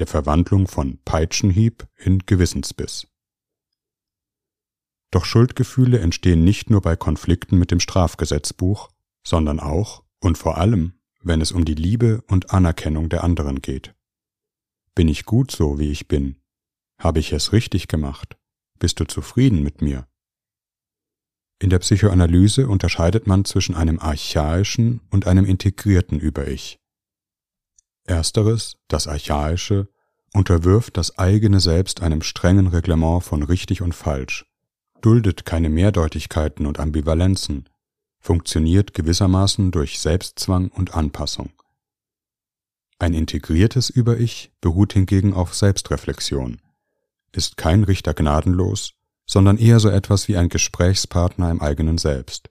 der 0.00 0.08
Verwandlung 0.08 0.66
von 0.66 0.98
Peitschenhieb 1.04 1.86
in 1.98 2.18
Gewissensbiss. 2.26 3.06
Doch 5.12 5.26
Schuldgefühle 5.26 6.00
entstehen 6.00 6.42
nicht 6.42 6.70
nur 6.70 6.80
bei 6.80 6.96
Konflikten 6.96 7.58
mit 7.58 7.70
dem 7.70 7.80
Strafgesetzbuch, 7.80 8.88
sondern 9.24 9.60
auch 9.60 10.02
und 10.20 10.38
vor 10.38 10.56
allem, 10.56 10.94
wenn 11.20 11.40
es 11.40 11.52
um 11.52 11.64
die 11.64 11.74
Liebe 11.74 12.22
und 12.28 12.50
Anerkennung 12.50 13.08
der 13.10 13.22
anderen 13.22 13.60
geht. 13.60 13.94
Bin 14.94 15.08
ich 15.08 15.24
gut 15.24 15.50
so, 15.50 15.78
wie 15.78 15.90
ich 15.90 16.08
bin? 16.08 16.36
Habe 16.98 17.20
ich 17.20 17.32
es 17.32 17.52
richtig 17.52 17.88
gemacht? 17.88 18.36
Bist 18.78 19.00
du 19.00 19.04
zufrieden 19.04 19.62
mit 19.62 19.82
mir? 19.82 20.08
In 21.58 21.70
der 21.70 21.78
Psychoanalyse 21.78 22.66
unterscheidet 22.66 23.26
man 23.26 23.44
zwischen 23.44 23.74
einem 23.74 24.00
archaischen 24.00 25.00
und 25.10 25.26
einem 25.26 25.44
integrierten 25.44 26.18
Über-Ich. 26.18 26.80
Ersteres, 28.04 28.78
das 28.88 29.06
archaische, 29.06 29.88
unterwirft 30.32 30.96
das 30.96 31.18
eigene 31.18 31.60
Selbst 31.60 32.00
einem 32.00 32.22
strengen 32.22 32.66
Reglement 32.66 33.22
von 33.22 33.42
richtig 33.42 33.82
und 33.82 33.94
falsch, 33.94 34.46
duldet 35.02 35.44
keine 35.44 35.68
Mehrdeutigkeiten 35.68 36.64
und 36.64 36.80
Ambivalenzen, 36.80 37.68
funktioniert 38.18 38.94
gewissermaßen 38.94 39.70
durch 39.70 39.98
Selbstzwang 39.98 40.68
und 40.68 40.94
Anpassung. 40.94 41.50
Ein 42.98 43.14
integriertes 43.14 43.90
Über-Ich 43.90 44.52
beruht 44.60 44.92
hingegen 44.92 45.34
auf 45.34 45.54
Selbstreflexion, 45.54 46.60
ist 47.32 47.56
kein 47.56 47.82
Richter 47.84 48.14
gnadenlos, 48.14 48.92
sondern 49.26 49.58
eher 49.58 49.80
so 49.80 49.88
etwas 49.88 50.28
wie 50.28 50.36
ein 50.36 50.48
Gesprächspartner 50.48 51.50
im 51.50 51.60
eigenen 51.60 51.98
Selbst. 51.98 52.50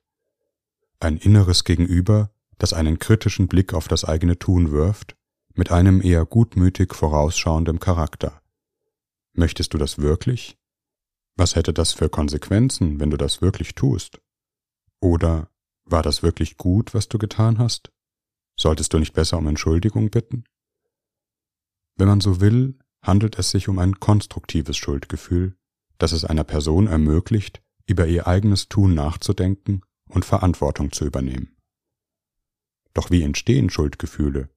Ein 0.99 1.17
inneres 1.17 1.63
Gegenüber, 1.63 2.31
das 2.57 2.73
einen 2.73 2.99
kritischen 2.99 3.47
Blick 3.47 3.73
auf 3.73 3.87
das 3.87 4.03
eigene 4.03 4.37
Tun 4.37 4.71
wirft, 4.71 5.15
mit 5.53 5.71
einem 5.71 6.01
eher 6.01 6.25
gutmütig 6.25 6.93
vorausschauendem 6.93 7.79
Charakter. 7.79 8.41
Möchtest 9.33 9.73
du 9.73 9.77
das 9.77 9.97
wirklich? 9.99 10.57
Was 11.37 11.55
hätte 11.55 11.73
das 11.73 11.93
für 11.93 12.09
Konsequenzen, 12.09 12.99
wenn 12.99 13.09
du 13.09 13.17
das 13.17 13.41
wirklich 13.41 13.75
tust? 13.75 14.19
Oder 14.99 15.49
war 15.85 16.03
das 16.03 16.23
wirklich 16.23 16.57
gut, 16.57 16.93
was 16.93 17.09
du 17.09 17.17
getan 17.17 17.57
hast? 17.57 17.91
Solltest 18.57 18.93
du 18.93 18.99
nicht 18.99 19.13
besser 19.13 19.37
um 19.37 19.47
Entschuldigung 19.47 20.09
bitten? 20.09 20.43
Wenn 21.95 22.07
man 22.07 22.21
so 22.21 22.41
will, 22.41 22.77
handelt 23.01 23.39
es 23.39 23.51
sich 23.51 23.67
um 23.67 23.79
ein 23.79 23.99
konstruktives 23.99 24.77
Schuldgefühl, 24.77 25.55
das 25.97 26.11
es 26.11 26.25
einer 26.25 26.43
Person 26.43 26.87
ermöglicht, 26.87 27.61
über 27.87 28.07
ihr 28.07 28.27
eigenes 28.27 28.69
Tun 28.69 28.93
nachzudenken 28.93 29.81
und 30.09 30.25
Verantwortung 30.25 30.91
zu 30.91 31.05
übernehmen. 31.05 31.55
Doch 32.93 33.09
wie 33.09 33.23
entstehen 33.23 33.69
Schuldgefühle? 33.69 34.49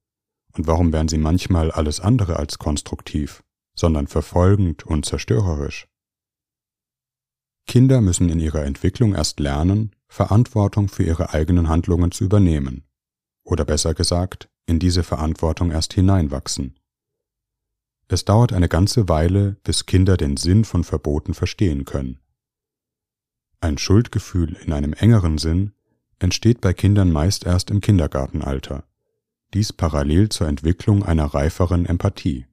Und 0.53 0.67
warum 0.67 0.93
werden 0.93 1.07
sie 1.07 1.17
manchmal 1.17 1.71
alles 1.71 1.99
andere 1.99 2.37
als 2.37 2.59
konstruktiv, 2.59 3.43
sondern 3.75 4.07
verfolgend 4.07 4.85
und 4.85 5.05
zerstörerisch? 5.05 5.87
Kinder 7.65 8.01
müssen 8.01 8.29
in 8.29 8.39
ihrer 8.39 8.63
Entwicklung 8.63 9.15
erst 9.15 9.39
lernen, 9.39 9.95
Verantwortung 10.07 10.87
für 10.87 11.03
ihre 11.03 11.33
eigenen 11.33 11.67
Handlungen 11.67 12.11
zu 12.11 12.23
übernehmen, 12.23 12.83
oder 13.43 13.65
besser 13.65 13.93
gesagt, 13.93 14.49
in 14.65 14.79
diese 14.79 15.03
Verantwortung 15.03 15.71
erst 15.71 15.93
hineinwachsen. 15.93 16.79
Es 18.07 18.23
dauert 18.23 18.53
eine 18.53 18.69
ganze 18.69 19.09
Weile, 19.09 19.57
bis 19.63 19.85
Kinder 19.85 20.15
den 20.15 20.37
Sinn 20.37 20.63
von 20.63 20.83
Verboten 20.83 21.33
verstehen 21.33 21.85
können. 21.85 22.19
Ein 23.61 23.77
Schuldgefühl 23.77 24.55
in 24.63 24.71
einem 24.73 24.93
engeren 24.93 25.39
Sinn 25.39 25.73
entsteht 26.19 26.61
bei 26.61 26.73
Kindern 26.73 27.11
meist 27.11 27.45
erst 27.45 27.71
im 27.71 27.81
Kindergartenalter, 27.81 28.83
dies 29.53 29.73
parallel 29.73 30.29
zur 30.29 30.47
Entwicklung 30.47 31.03
einer 31.03 31.25
reiferen 31.25 31.85
Empathie. 31.85 32.45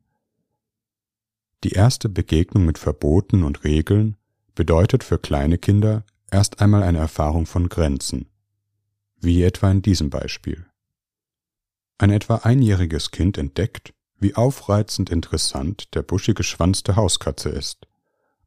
Die 1.64 1.72
erste 1.72 2.08
Begegnung 2.08 2.64
mit 2.64 2.78
Verboten 2.78 3.44
und 3.44 3.62
Regeln 3.62 4.16
bedeutet 4.54 5.04
für 5.04 5.18
kleine 5.18 5.58
Kinder 5.58 6.04
erst 6.30 6.60
einmal 6.60 6.82
eine 6.82 6.98
Erfahrung 6.98 7.46
von 7.46 7.68
Grenzen, 7.68 8.28
wie 9.20 9.42
etwa 9.42 9.70
in 9.70 9.82
diesem 9.82 10.10
Beispiel. 10.10 10.66
Ein 11.98 12.10
etwa 12.10 12.36
einjähriges 12.36 13.10
Kind 13.10 13.38
entdeckt, 13.38 13.94
wie 14.18 14.34
aufreizend 14.34 15.10
interessant 15.10 15.94
der 15.94 16.02
buschige 16.02 16.42
Schwanz 16.42 16.82
der 16.82 16.96
Hauskatze 16.96 17.48
ist, 17.48 17.86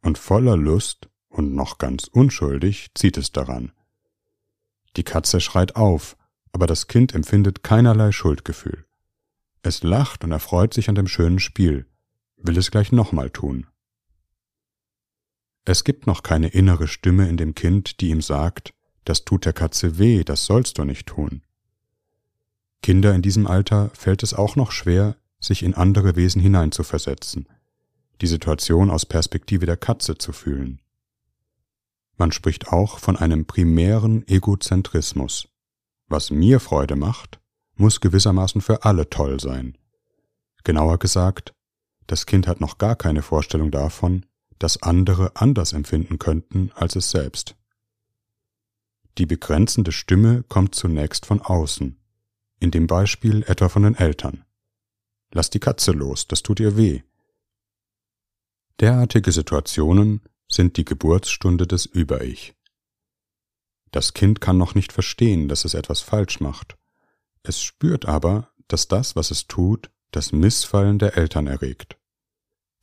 und 0.02 0.18
voller 0.18 0.58
Lust 0.58 1.10
und 1.30 1.54
noch 1.54 1.78
ganz 1.78 2.08
unschuldig 2.08 2.92
zieht 2.96 3.18
es 3.18 3.32
daran. 3.32 3.72
Die 4.96 5.04
Katze 5.04 5.42
schreit 5.42 5.76
auf, 5.76 6.16
aber 6.52 6.68
das 6.68 6.88
Kind 6.88 7.14
empfindet 7.14 7.64
keinerlei 7.64 8.12
Schuldgefühl. 8.12 8.86
Es 9.62 9.84
lacht 9.84 10.24
und 10.24 10.32
erfreut 10.32 10.74
sich 10.74 10.90
an 10.90 10.96
dem 10.96 11.08
schönen 11.08 11.40
Spiel, 11.40 11.88
will 12.38 12.58
es 12.58 12.72
gleich 12.72 12.92
nochmal 12.92 13.30
tun. 13.30 13.68
Es 15.66 15.84
gibt 15.84 16.06
noch 16.06 16.22
keine 16.22 16.50
innere 16.50 16.88
Stimme 16.88 17.28
in 17.28 17.38
dem 17.38 17.56
Kind, 17.56 18.00
die 18.00 18.10
ihm 18.10 18.22
sagt, 18.22 18.74
das 19.04 19.26
tut 19.26 19.46
der 19.46 19.54
Katze 19.54 19.98
weh, 19.98 20.24
das 20.24 20.46
sollst 20.46 20.78
du 20.78 20.84
nicht 20.84 21.08
tun. 21.08 21.42
Kinder 22.84 23.16
in 23.16 23.24
diesem 23.24 23.48
Alter 23.48 23.90
fällt 23.94 24.22
es 24.22 24.36
auch 24.36 24.56
noch 24.56 24.72
schwer, 24.72 25.16
sich 25.40 25.64
in 25.64 25.74
andere 25.74 26.16
Wesen 26.16 26.40
hineinzuversetzen, 26.40 27.48
die 28.22 28.28
Situation 28.28 28.92
aus 28.92 29.08
Perspektive 29.08 29.66
der 29.66 29.78
Katze 29.78 30.18
zu 30.18 30.34
fühlen. 30.34 30.82
Man 32.18 32.32
spricht 32.32 32.68
auch 32.70 33.00
von 33.00 33.18
einem 33.18 33.46
primären 33.46 34.26
Egozentrismus. 34.28 35.48
Was 36.08 36.30
mir 36.30 36.60
Freude 36.60 36.96
macht, 36.96 37.40
muss 37.76 38.00
gewissermaßen 38.00 38.62
für 38.62 38.84
alle 38.86 39.10
toll 39.10 39.40
sein. 39.40 39.78
Genauer 40.64 41.00
gesagt, 41.00 41.54
das 42.08 42.28
Kind 42.28 42.48
hat 42.48 42.62
noch 42.62 42.78
gar 42.78 42.96
keine 42.96 43.24
Vorstellung 43.24 43.72
davon, 43.72 44.26
dass 44.60 44.82
andere 44.82 45.36
anders 45.36 45.74
empfinden 45.74 46.20
könnten 46.20 46.72
als 46.76 46.96
es 46.96 47.12
selbst. 47.12 47.56
Die 49.18 49.26
begrenzende 49.26 49.92
Stimme 49.92 50.44
kommt 50.44 50.76
zunächst 50.76 51.26
von 51.26 51.42
außen, 51.42 51.98
in 52.60 52.72
dem 52.72 52.88
Beispiel 52.88 53.44
etwa 53.44 53.70
von 53.70 53.84
den 53.84 53.96
Eltern. 53.96 54.46
Lass 55.32 55.50
die 55.50 55.60
Katze 55.60 55.92
los, 55.92 56.28
das 56.28 56.44
tut 56.44 56.60
ihr 56.60 56.78
weh. 56.78 57.02
Derartige 58.80 59.32
Situationen 59.32 60.22
sind 60.50 60.78
die 60.78 60.86
Geburtsstunde 60.86 61.66
des 61.66 61.86
Über-Ich. 61.86 62.56
Das 63.92 64.14
Kind 64.14 64.42
kann 64.42 64.58
noch 64.58 64.76
nicht 64.76 64.92
verstehen, 64.92 65.48
dass 65.48 65.64
es 65.64 65.74
etwas 65.74 66.02
falsch 66.02 66.42
macht. 66.42 66.78
Es 67.44 67.62
spürt 67.62 68.06
aber, 68.06 68.52
dass 68.68 68.88
das, 68.88 69.16
was 69.16 69.32
es 69.32 69.48
tut, 69.48 69.92
das 70.12 70.32
Missfallen 70.32 71.00
der 71.00 71.18
Eltern 71.18 71.48
erregt. 71.48 71.98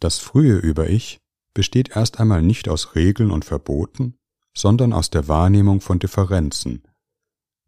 Das 0.00 0.18
frühe 0.18 0.56
Über-Ich 0.56 1.21
besteht 1.54 1.96
erst 1.96 2.20
einmal 2.20 2.42
nicht 2.42 2.68
aus 2.68 2.94
Regeln 2.94 3.30
und 3.30 3.44
Verboten, 3.44 4.18
sondern 4.54 4.92
aus 4.92 5.10
der 5.10 5.28
Wahrnehmung 5.28 5.80
von 5.80 5.98
Differenzen. 5.98 6.82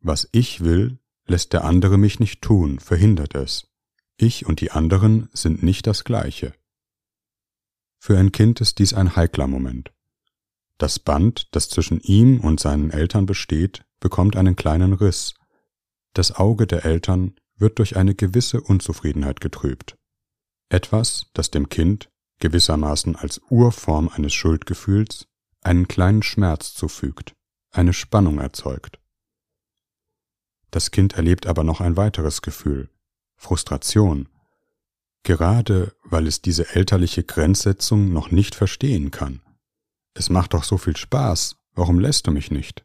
Was 0.01 0.29
ich 0.33 0.63
will, 0.63 0.99
lässt 1.27 1.53
der 1.53 1.65
andere 1.65 1.99
mich 1.99 2.21
nicht 2.21 2.43
tun, 2.43 2.79
verhindert 2.79 3.35
es. 3.35 3.69
Ich 4.17 4.47
und 4.47 4.61
die 4.61 4.71
anderen 4.71 5.29
sind 5.33 5.63
nicht 5.63 5.87
das 5.87 6.05
gleiche. 6.05 6.55
Für 7.99 8.19
ein 8.19 8.33
Kind 8.33 8.61
ist 8.61 8.79
dies 8.79 8.93
ein 8.93 9.17
heikler 9.17 9.47
Moment. 9.47 9.93
Das 10.79 10.99
Band, 10.99 11.49
das 11.55 11.69
zwischen 11.69 12.01
ihm 12.01 12.41
und 12.41 12.61
seinen 12.61 12.91
Eltern 12.91 13.27
besteht, 13.27 13.85
bekommt 14.01 14.37
einen 14.37 14.57
kleinen 14.57 14.93
Riss. 14.93 15.35
Das 16.13 16.33
Auge 16.33 16.67
der 16.67 16.85
Eltern 16.85 17.35
wird 17.57 17.79
durch 17.79 17.97
eine 17.97 18.15
gewisse 18.15 18.61
Unzufriedenheit 18.61 19.41
getrübt. 19.41 19.97
Etwas, 20.69 21.31
das 21.33 21.51
dem 21.51 21.69
Kind, 21.69 22.11
gewissermaßen 22.41 23.17
als 23.17 23.41
Urform 23.49 24.09
eines 24.09 24.35
Schuldgefühls, 24.35 25.27
einen 25.63 25.89
kleinen 25.89 26.23
Schmerz 26.23 26.75
zufügt, 26.75 27.35
eine 27.71 27.93
Spannung 27.93 28.39
erzeugt. 28.39 28.99
Das 30.71 30.91
Kind 30.91 31.15
erlebt 31.15 31.47
aber 31.47 31.65
noch 31.65 31.81
ein 31.81 31.97
weiteres 31.97 32.43
Gefühl, 32.43 32.91
Frustration, 33.37 34.29
gerade 35.23 35.95
weil 36.05 36.27
es 36.27 36.43
diese 36.43 36.75
elterliche 36.75 37.25
Grenzsetzung 37.25 38.13
noch 38.13 38.31
nicht 38.31 38.55
verstehen 38.55 39.11
kann. 39.11 39.41
Es 40.15 40.31
macht 40.31 40.55
doch 40.55 40.65
so 40.65 40.79
viel 40.79 40.97
Spaß, 40.97 41.57
warum 41.75 41.99
lässt 41.99 42.27
du 42.27 42.31
mich 42.31 42.51
nicht? 42.51 42.85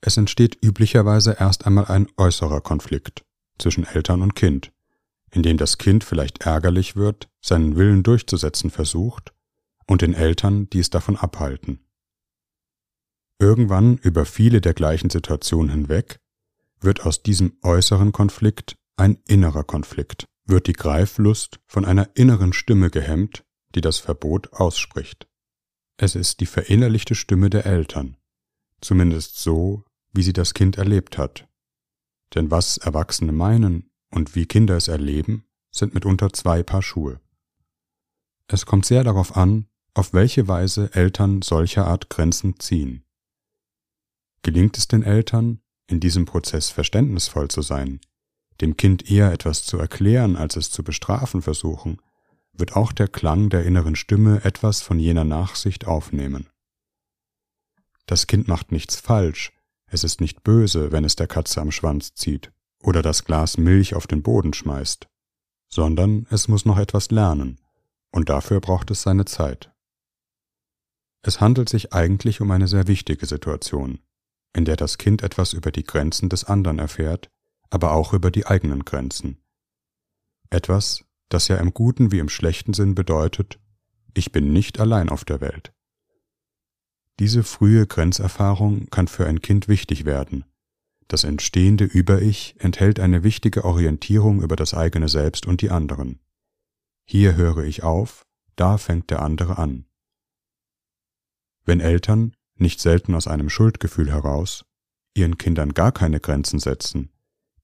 Es 0.00 0.16
entsteht 0.16 0.58
üblicherweise 0.62 1.36
erst 1.38 1.66
einmal 1.66 1.86
ein 1.86 2.06
äußerer 2.16 2.60
Konflikt 2.60 3.24
zwischen 3.58 3.84
Eltern 3.84 4.22
und 4.22 4.34
Kind, 4.34 4.72
in 5.36 5.42
dem 5.42 5.58
das 5.58 5.76
Kind 5.76 6.02
vielleicht 6.02 6.46
ärgerlich 6.46 6.96
wird, 6.96 7.28
seinen 7.42 7.76
Willen 7.76 8.02
durchzusetzen 8.02 8.70
versucht, 8.70 9.34
und 9.86 10.00
den 10.00 10.14
Eltern, 10.14 10.68
die 10.70 10.80
es 10.80 10.88
davon 10.88 11.16
abhalten. 11.16 11.84
Irgendwann 13.38 13.98
über 13.98 14.24
viele 14.24 14.62
der 14.62 14.72
gleichen 14.72 15.10
Situationen 15.10 15.70
hinweg 15.70 16.20
wird 16.80 17.04
aus 17.04 17.22
diesem 17.22 17.58
äußeren 17.62 18.12
Konflikt 18.12 18.76
ein 18.96 19.18
innerer 19.28 19.62
Konflikt, 19.62 20.24
wird 20.46 20.66
die 20.68 20.72
Greiflust 20.72 21.60
von 21.66 21.84
einer 21.84 22.08
inneren 22.14 22.54
Stimme 22.54 22.88
gehemmt, 22.88 23.44
die 23.74 23.82
das 23.82 23.98
Verbot 23.98 24.54
ausspricht. 24.54 25.28
Es 25.98 26.14
ist 26.14 26.40
die 26.40 26.46
verinnerlichte 26.46 27.14
Stimme 27.14 27.50
der 27.50 27.66
Eltern, 27.66 28.16
zumindest 28.80 29.38
so, 29.38 29.84
wie 30.14 30.22
sie 30.22 30.32
das 30.32 30.54
Kind 30.54 30.78
erlebt 30.78 31.18
hat. 31.18 31.46
Denn 32.34 32.50
was 32.50 32.78
Erwachsene 32.78 33.32
meinen 33.32 33.90
und 34.16 34.34
wie 34.34 34.46
Kinder 34.46 34.78
es 34.78 34.88
erleben, 34.88 35.44
sind 35.70 35.92
mitunter 35.92 36.32
zwei 36.32 36.62
Paar 36.62 36.82
Schuhe. 36.82 37.20
Es 38.48 38.64
kommt 38.64 38.86
sehr 38.86 39.04
darauf 39.04 39.36
an, 39.36 39.66
auf 39.92 40.14
welche 40.14 40.48
Weise 40.48 40.88
Eltern 40.94 41.42
solcher 41.42 41.86
Art 41.86 42.08
Grenzen 42.08 42.58
ziehen. 42.58 43.04
Gelingt 44.40 44.78
es 44.78 44.88
den 44.88 45.02
Eltern, 45.02 45.60
in 45.86 46.00
diesem 46.00 46.24
Prozess 46.24 46.70
verständnisvoll 46.70 47.48
zu 47.48 47.60
sein, 47.60 48.00
dem 48.62 48.78
Kind 48.78 49.10
eher 49.10 49.32
etwas 49.32 49.66
zu 49.66 49.76
erklären, 49.76 50.36
als 50.36 50.56
es 50.56 50.70
zu 50.70 50.82
bestrafen 50.82 51.42
versuchen, 51.42 52.00
wird 52.54 52.74
auch 52.74 52.92
der 52.92 53.08
Klang 53.08 53.50
der 53.50 53.64
inneren 53.64 53.96
Stimme 53.96 54.42
etwas 54.44 54.80
von 54.80 54.98
jener 54.98 55.24
Nachsicht 55.24 55.86
aufnehmen. 55.86 56.48
Das 58.06 58.26
Kind 58.26 58.48
macht 58.48 58.72
nichts 58.72 58.96
falsch, 58.96 59.52
es 59.88 60.04
ist 60.04 60.22
nicht 60.22 60.42
böse, 60.42 60.90
wenn 60.90 61.04
es 61.04 61.16
der 61.16 61.26
Katze 61.26 61.60
am 61.60 61.70
Schwanz 61.70 62.14
zieht 62.14 62.50
oder 62.86 63.02
das 63.02 63.24
Glas 63.24 63.58
Milch 63.58 63.94
auf 63.94 64.06
den 64.06 64.22
Boden 64.22 64.54
schmeißt. 64.54 65.08
sondern 65.68 66.26
es 66.30 66.46
muss 66.46 66.64
noch 66.64 66.78
etwas 66.78 67.10
lernen, 67.10 67.58
und 68.12 68.28
dafür 68.28 68.60
braucht 68.60 68.90
es 68.92 69.02
seine 69.02 69.24
Zeit. 69.24 69.72
Es 71.22 71.40
handelt 71.40 71.68
sich 71.68 71.92
eigentlich 71.92 72.40
um 72.40 72.52
eine 72.52 72.68
sehr 72.68 72.86
wichtige 72.86 73.26
Situation, 73.26 73.98
in 74.52 74.64
der 74.64 74.76
das 74.76 74.96
Kind 74.96 75.22
etwas 75.22 75.52
über 75.52 75.72
die 75.72 75.82
Grenzen 75.82 76.28
des 76.28 76.44
anderen 76.44 76.78
erfährt, 76.78 77.28
aber 77.68 77.92
auch 77.92 78.12
über 78.12 78.30
die 78.30 78.46
eigenen 78.46 78.84
Grenzen. 78.84 79.38
Etwas, 80.50 81.04
das 81.28 81.48
ja 81.48 81.56
im 81.56 81.74
guten 81.74 82.12
wie 82.12 82.20
im 82.20 82.28
schlechten 82.28 82.72
Sinn 82.72 82.94
bedeutet, 82.94 83.58
ich 84.14 84.30
bin 84.30 84.52
nicht 84.52 84.78
allein 84.78 85.08
auf 85.08 85.24
der 85.24 85.40
Welt. 85.40 85.74
Diese 87.18 87.42
frühe 87.42 87.88
Grenzerfahrung 87.88 88.86
kann 88.90 89.08
für 89.08 89.26
ein 89.26 89.42
Kind 89.42 89.66
wichtig 89.66 90.04
werden. 90.04 90.44
Das 91.08 91.22
entstehende 91.22 91.84
Über-Ich 91.84 92.56
enthält 92.58 92.98
eine 92.98 93.22
wichtige 93.22 93.64
Orientierung 93.64 94.42
über 94.42 94.56
das 94.56 94.74
eigene 94.74 95.08
Selbst 95.08 95.46
und 95.46 95.60
die 95.60 95.70
anderen. 95.70 96.20
Hier 97.04 97.36
höre 97.36 97.64
ich 97.64 97.84
auf, 97.84 98.26
da 98.56 98.78
fängt 98.78 99.10
der 99.10 99.22
andere 99.22 99.58
an. 99.58 99.86
Wenn 101.64 101.80
Eltern, 101.80 102.34
nicht 102.56 102.80
selten 102.80 103.14
aus 103.14 103.28
einem 103.28 103.50
Schuldgefühl 103.50 104.10
heraus, 104.10 104.64
ihren 105.14 105.38
Kindern 105.38 105.74
gar 105.74 105.92
keine 105.92 106.20
Grenzen 106.20 106.58
setzen, 106.58 107.12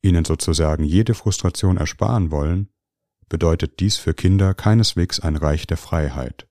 ihnen 0.03 0.25
sozusagen 0.25 0.85
jede 0.85 1.15
Frustration 1.15 1.77
ersparen 1.77 2.31
wollen, 2.31 2.69
bedeutet 3.29 3.81
dies 3.81 3.97
für 3.97 4.15
Kinder 4.15 4.55
keineswegs 4.55 5.19
ein 5.19 5.37
Reich 5.37 5.67
der 5.67 5.77
Freiheit. 5.77 6.47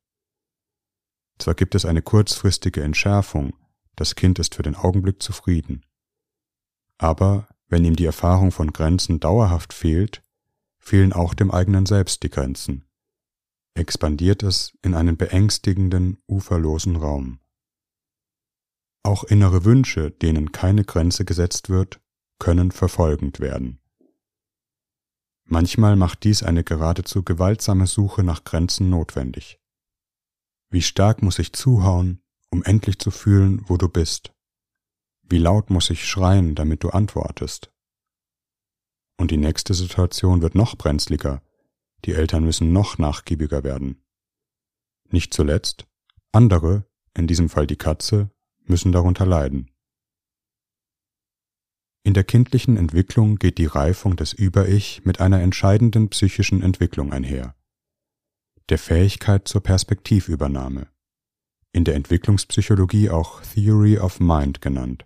Zwar 1.38 1.56
gibt 1.56 1.76
es 1.76 1.86
eine 1.86 2.02
kurzfristige 2.02 2.84
Entschärfung, 2.84 3.54
das 3.96 4.16
Kind 4.16 4.40
ist 4.40 4.56
für 4.56 4.64
den 4.64 4.76
Augenblick 4.76 5.22
zufrieden. 5.22 5.86
Aber 7.02 7.48
wenn 7.68 7.84
ihm 7.84 7.96
die 7.96 8.06
Erfahrung 8.06 8.52
von 8.52 8.72
Grenzen 8.74 9.20
dauerhaft 9.20 9.74
fehlt, 9.74 10.24
fehlen 10.78 11.14
auch 11.14 11.34
dem 11.34 11.50
eigenen 11.50 11.88
Selbst 11.88 12.22
die 12.22 12.30
Grenzen. 12.30 12.86
Expandiert 13.74 14.44
es 14.44 14.78
in 14.84 14.94
einen 14.94 15.18
beängstigenden, 15.18 16.22
uferlosen 16.28 16.98
Raum. 16.98 17.40
Auch 19.02 19.24
innere 19.24 19.66
Wünsche, 19.66 20.12
denen 20.12 20.52
keine 20.52 20.84
Grenze 20.84 21.26
gesetzt 21.26 21.70
wird, 21.70 22.00
können 22.38 22.70
verfolgend 22.70 23.40
werden. 23.40 23.80
Manchmal 25.46 25.96
macht 25.96 26.24
dies 26.24 26.44
eine 26.44 26.64
geradezu 26.64 27.24
gewaltsame 27.24 27.88
Suche 27.88 28.24
nach 28.24 28.44
Grenzen 28.44 28.92
notwendig. 28.92 29.60
Wie 30.70 30.84
stark 30.84 31.24
muss 31.24 31.40
ich 31.40 31.52
zuhauen, 31.54 32.22
um 32.52 32.62
endlich 32.62 33.00
zu 33.00 33.10
fühlen, 33.10 33.68
wo 33.68 33.78
du 33.78 33.90
bist? 33.90 34.34
Wie 35.32 35.38
laut 35.38 35.70
muss 35.70 35.90
ich 35.90 36.06
schreien, 36.06 36.56
damit 36.56 36.84
du 36.84 36.90
antwortest? 36.90 37.72
Und 39.18 39.32
die 39.32 39.38
nächste 39.38 39.74
Situation 39.74 40.42
wird 40.42 40.56
noch 40.56 40.78
brenzliger, 40.78 41.42
die 42.04 42.12
Eltern 42.12 42.44
müssen 42.44 42.74
noch 42.74 42.98
nachgiebiger 42.98 43.64
werden. 43.64 44.04
Nicht 45.10 45.34
zuletzt, 45.34 45.88
andere, 46.34 46.86
in 47.14 47.28
diesem 47.28 47.48
Fall 47.48 47.66
die 47.66 47.78
Katze, 47.78 48.30
müssen 48.66 48.92
darunter 48.92 49.26
leiden. 49.26 49.72
In 52.04 52.14
der 52.14 52.26
kindlichen 52.26 52.76
Entwicklung 52.76 53.38
geht 53.38 53.58
die 53.58 53.68
Reifung 53.68 54.18
des 54.18 54.34
Über-Ich 54.34 55.06
mit 55.06 55.22
einer 55.22 55.40
entscheidenden 55.40 56.10
psychischen 56.10 56.62
Entwicklung 56.62 57.14
einher, 57.14 57.56
der 58.68 58.78
Fähigkeit 58.78 59.48
zur 59.48 59.64
Perspektivübernahme, 59.64 60.90
in 61.72 61.86
der 61.86 61.96
Entwicklungspsychologie 61.96 63.10
auch 63.10 63.40
Theory 63.44 63.98
of 63.98 64.20
Mind 64.20 64.60
genannt. 64.60 65.06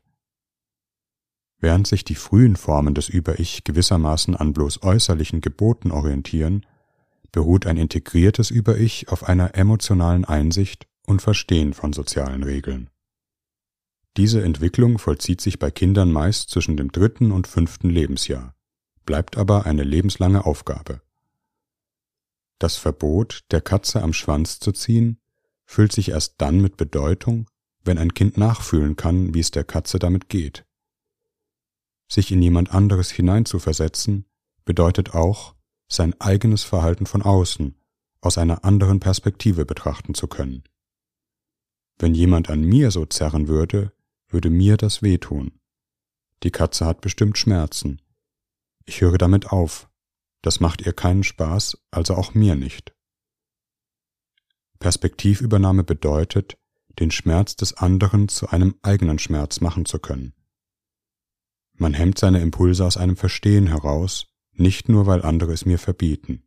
Während 1.66 1.88
sich 1.88 2.06
die 2.06 2.14
frühen 2.14 2.58
Formen 2.58 2.94
des 2.94 3.10
Über-Ich 3.10 3.64
gewissermaßen 3.64 4.36
an 4.36 4.54
bloß 4.54 4.84
äußerlichen 4.84 5.42
Geboten 5.42 5.90
orientieren, 5.90 6.64
beruht 7.32 7.66
ein 7.66 7.78
integriertes 7.78 8.52
Über-Ich 8.52 9.10
auf 9.10 9.28
einer 9.28 9.56
emotionalen 9.56 10.26
Einsicht 10.26 10.86
und 11.08 11.24
Verstehen 11.24 11.74
von 11.74 11.92
sozialen 11.92 12.44
Regeln. 12.44 12.92
Diese 14.16 14.44
Entwicklung 14.44 15.00
vollzieht 15.00 15.42
sich 15.42 15.58
bei 15.58 15.72
Kindern 15.72 16.12
meist 16.12 16.52
zwischen 16.52 16.78
dem 16.78 16.92
dritten 16.92 17.32
und 17.32 17.48
fünften 17.48 17.90
Lebensjahr, 17.90 18.54
bleibt 19.08 19.36
aber 19.36 19.66
eine 19.66 19.84
lebenslange 19.84 20.46
Aufgabe. 20.46 21.02
Das 22.60 22.78
Verbot, 22.78 23.44
der 23.50 23.62
Katze 23.62 24.04
am 24.04 24.14
Schwanz 24.14 24.60
zu 24.60 24.72
ziehen, 24.72 25.18
füllt 25.66 25.94
sich 25.94 26.10
erst 26.10 26.36
dann 26.38 26.62
mit 26.62 26.78
Bedeutung, 26.78 27.48
wenn 27.84 27.98
ein 27.98 28.14
Kind 28.14 28.38
nachfühlen 28.38 28.96
kann, 28.96 29.34
wie 29.34 29.40
es 29.40 29.50
der 29.50 29.64
Katze 29.64 29.98
damit 29.98 30.30
geht. 30.30 30.65
Sich 32.16 32.32
in 32.32 32.42
jemand 32.42 32.74
anderes 32.74 33.12
hineinzuversetzen, 33.12 34.26
bedeutet 34.64 35.14
auch, 35.14 35.54
sein 35.90 36.16
eigenes 36.22 36.64
Verhalten 36.64 37.08
von 37.08 37.22
außen, 37.22 37.76
aus 38.22 38.38
einer 38.38 38.64
anderen 38.64 39.02
Perspektive 39.02 39.66
betrachten 39.66 40.14
zu 40.14 40.30
können. 40.30 40.64
Wenn 42.00 42.16
jemand 42.16 42.50
an 42.50 42.62
mir 42.62 42.92
so 42.92 43.06
zerren 43.06 43.50
würde, 43.50 43.92
würde 44.30 44.50
mir 44.50 44.78
das 44.78 45.02
wehtun. 45.02 45.60
Die 46.44 46.52
Katze 46.52 46.86
hat 46.86 47.02
bestimmt 47.02 47.38
Schmerzen. 47.38 48.02
Ich 48.86 49.02
höre 49.02 49.18
damit 49.18 49.52
auf. 49.52 49.90
Das 50.42 50.62
macht 50.62 50.86
ihr 50.86 50.94
keinen 50.94 51.26
Spaß, 51.26 51.78
also 51.92 52.16
auch 52.16 52.34
mir 52.34 52.56
nicht. 52.56 52.96
Perspektivübernahme 54.80 55.84
bedeutet, 55.84 56.58
den 56.98 57.12
Schmerz 57.12 57.58
des 57.58 57.74
anderen 57.74 58.30
zu 58.30 58.48
einem 58.48 58.76
eigenen 58.84 59.20
Schmerz 59.20 59.60
machen 59.60 59.84
zu 59.84 60.00
können. 60.00 60.34
Man 61.78 61.94
hemmt 61.94 62.18
seine 62.18 62.42
Impulse 62.42 62.86
aus 62.86 62.98
einem 62.98 63.18
Verstehen 63.18 63.68
heraus, 63.68 64.28
nicht 64.54 64.88
nur 64.90 65.06
weil 65.06 65.24
andere 65.24 65.52
es 65.52 65.66
mir 65.66 65.78
verbieten. 65.78 66.44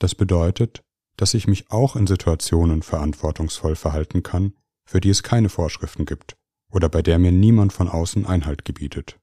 Das 0.00 0.14
bedeutet, 0.14 0.82
dass 1.16 1.34
ich 1.34 1.46
mich 1.46 1.70
auch 1.70 1.94
in 1.96 2.06
Situationen 2.06 2.82
verantwortungsvoll 2.82 3.76
verhalten 3.76 4.22
kann, 4.22 4.54
für 4.84 5.00
die 5.00 5.10
es 5.10 5.22
keine 5.22 5.48
Vorschriften 5.48 6.04
gibt 6.04 6.36
oder 6.70 6.88
bei 6.88 7.02
der 7.02 7.18
mir 7.18 7.32
niemand 7.32 7.72
von 7.72 7.88
außen 7.88 8.26
Einhalt 8.26 8.64
gebietet. 8.64 9.18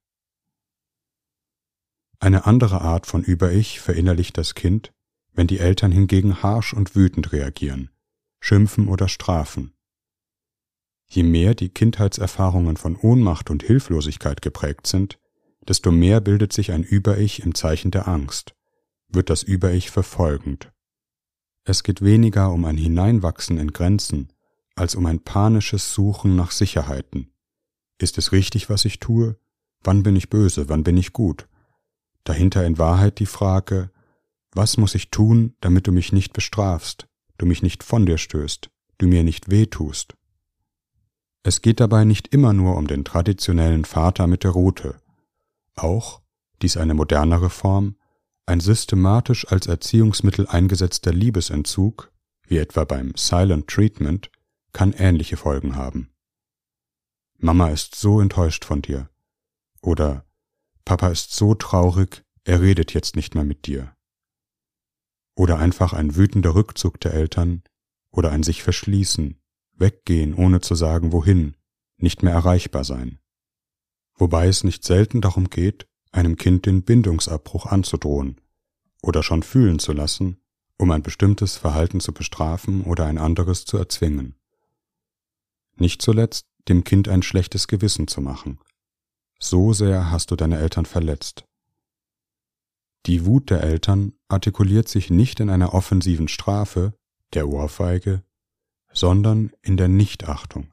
Eine 2.20 2.46
andere 2.46 2.82
Art 2.82 3.08
von 3.08 3.24
Über-Ich 3.24 3.82
verinnerlicht 3.82 4.38
das 4.38 4.56
Kind, 4.56 4.94
wenn 5.34 5.48
die 5.48 5.60
Eltern 5.60 5.92
hingegen 5.92 6.44
harsch 6.44 6.74
und 6.74 6.96
wütend 6.96 7.32
reagieren, 7.32 7.90
schimpfen 8.40 8.88
oder 8.88 9.08
strafen. 9.08 9.74
Je 11.14 11.24
mehr 11.24 11.56
die 11.56 11.68
Kindheitserfahrungen 11.68 12.78
von 12.78 12.96
Ohnmacht 12.96 13.50
und 13.50 13.64
Hilflosigkeit 13.64 14.42
geprägt 14.42 14.88
sind, 14.88 15.20
desto 15.68 15.92
mehr 15.92 16.22
bildet 16.22 16.54
sich 16.54 16.72
ein 16.72 16.84
Über-Ich 16.84 17.44
im 17.44 17.54
Zeichen 17.54 17.92
der 17.92 18.08
Angst, 18.08 18.56
wird 19.10 19.30
das 19.30 19.44
Über-Ich 19.44 19.92
verfolgend. 19.92 20.72
Es 21.66 21.84
geht 21.84 22.02
weniger 22.02 22.52
um 22.52 22.64
ein 22.64 22.78
Hineinwachsen 22.78 23.58
in 23.58 23.74
Grenzen, 23.74 24.32
als 24.76 24.96
um 24.96 25.06
ein 25.06 25.20
panisches 25.20 25.94
Suchen 25.94 26.38
nach 26.38 26.52
Sicherheiten, 26.52 27.32
ist 28.02 28.18
es 28.18 28.32
richtig, 28.32 28.68
was 28.70 28.86
ich 28.86 29.00
tue? 29.00 29.38
Wann 29.84 30.02
bin 30.02 30.16
ich 30.16 30.30
böse? 30.30 30.70
Wann 30.70 30.84
bin 30.84 30.98
ich 30.98 31.14
gut? 31.14 31.48
Dahinter 32.24 32.66
in 32.66 32.80
Wahrheit 32.80 33.20
die 33.20 33.28
Frage, 33.28 33.92
was 34.54 34.78
muss 34.78 34.96
ich 34.96 35.12
tun, 35.12 35.56
damit 35.62 35.86
du 35.86 35.92
mich 35.92 36.12
nicht 36.12 36.34
bestrafst, 36.34 37.08
du 37.38 37.46
mich 37.46 37.62
nicht 37.62 37.84
von 37.84 38.08
dir 38.08 38.18
stößt, 38.18 38.72
du 38.98 39.08
mir 39.08 39.24
nicht 39.24 39.52
wehtust? 39.52 40.16
Es 41.44 41.62
geht 41.62 41.80
dabei 41.80 42.06
nicht 42.06 42.28
immer 42.28 42.54
nur 42.54 42.78
um 42.78 42.88
den 42.88 43.04
traditionellen 43.04 43.86
Vater 43.86 44.28
mit 44.28 44.44
der 44.44 44.52
Rute. 44.52 45.02
Auch, 45.76 46.22
dies 46.62 46.78
eine 46.78 46.94
modernere 46.94 47.50
Form, 47.50 47.96
ein 48.46 48.60
systematisch 48.60 49.48
als 49.52 49.68
Erziehungsmittel 49.68 50.48
eingesetzter 50.48 51.12
Liebesentzug, 51.12 52.12
wie 52.44 52.58
etwa 52.58 52.84
beim 52.84 53.14
Silent 53.16 53.68
Treatment, 53.68 54.30
kann 54.74 54.94
ähnliche 54.94 55.38
Folgen 55.38 55.76
haben. 55.76 56.12
Mama 57.38 57.70
ist 57.70 57.96
so 57.96 58.22
enttäuscht 58.22 58.66
von 58.66 58.84
dir. 58.84 59.10
Oder 59.82 60.26
Papa 60.86 61.08
ist 61.10 61.34
so 61.34 61.56
traurig, 61.56 62.24
er 62.44 62.62
redet 62.62 62.94
jetzt 62.94 63.16
nicht 63.16 63.34
mehr 63.34 63.44
mit 63.44 63.66
dir. 63.66 63.96
Oder 65.36 65.58
einfach 65.58 65.94
ein 65.94 66.16
wütender 66.16 66.54
Rückzug 66.54 67.00
der 67.00 67.14
Eltern 67.14 67.64
oder 68.12 68.32
ein 68.32 68.44
sich 68.44 68.62
verschließen, 68.62 69.41
weggehen, 69.82 70.34
ohne 70.34 70.62
zu 70.62 70.76
sagen 70.76 71.12
wohin, 71.12 71.58
nicht 71.98 72.24
mehr 72.24 72.34
erreichbar 72.34 72.86
sein. 72.86 73.20
Wobei 74.16 74.48
es 74.48 74.64
nicht 74.64 74.86
selten 74.86 75.20
darum 75.20 75.50
geht, 75.50 75.88
einem 76.12 76.38
Kind 76.38 76.66
den 76.66 76.84
Bindungsabbruch 76.84 77.66
anzudrohen 77.66 78.40
oder 79.02 79.24
schon 79.24 79.44
fühlen 79.44 79.80
zu 79.80 79.92
lassen, 79.92 80.42
um 80.78 80.92
ein 80.92 81.04
bestimmtes 81.04 81.58
Verhalten 81.58 82.00
zu 82.00 82.14
bestrafen 82.14 82.84
oder 82.84 83.06
ein 83.06 83.18
anderes 83.18 83.66
zu 83.66 83.78
erzwingen. 83.78 84.36
Nicht 85.76 86.02
zuletzt 86.02 86.48
dem 86.68 86.84
Kind 86.84 87.08
ein 87.08 87.24
schlechtes 87.24 87.68
Gewissen 87.68 88.08
zu 88.08 88.22
machen. 88.22 88.60
So 89.40 89.74
sehr 89.74 90.12
hast 90.12 90.32
du 90.32 90.36
deine 90.36 90.60
Eltern 90.60 90.86
verletzt. 90.86 91.46
Die 93.08 93.26
Wut 93.26 93.50
der 93.50 93.64
Eltern 93.64 94.14
artikuliert 94.28 94.88
sich 94.88 95.10
nicht 95.10 95.40
in 95.40 95.50
einer 95.50 95.74
offensiven 95.74 96.28
Strafe, 96.28 96.94
der 97.34 97.48
Ohrfeige, 97.48 98.24
sondern 98.94 99.52
in 99.62 99.78
der 99.78 99.88
Nichtachtung. 99.88 100.72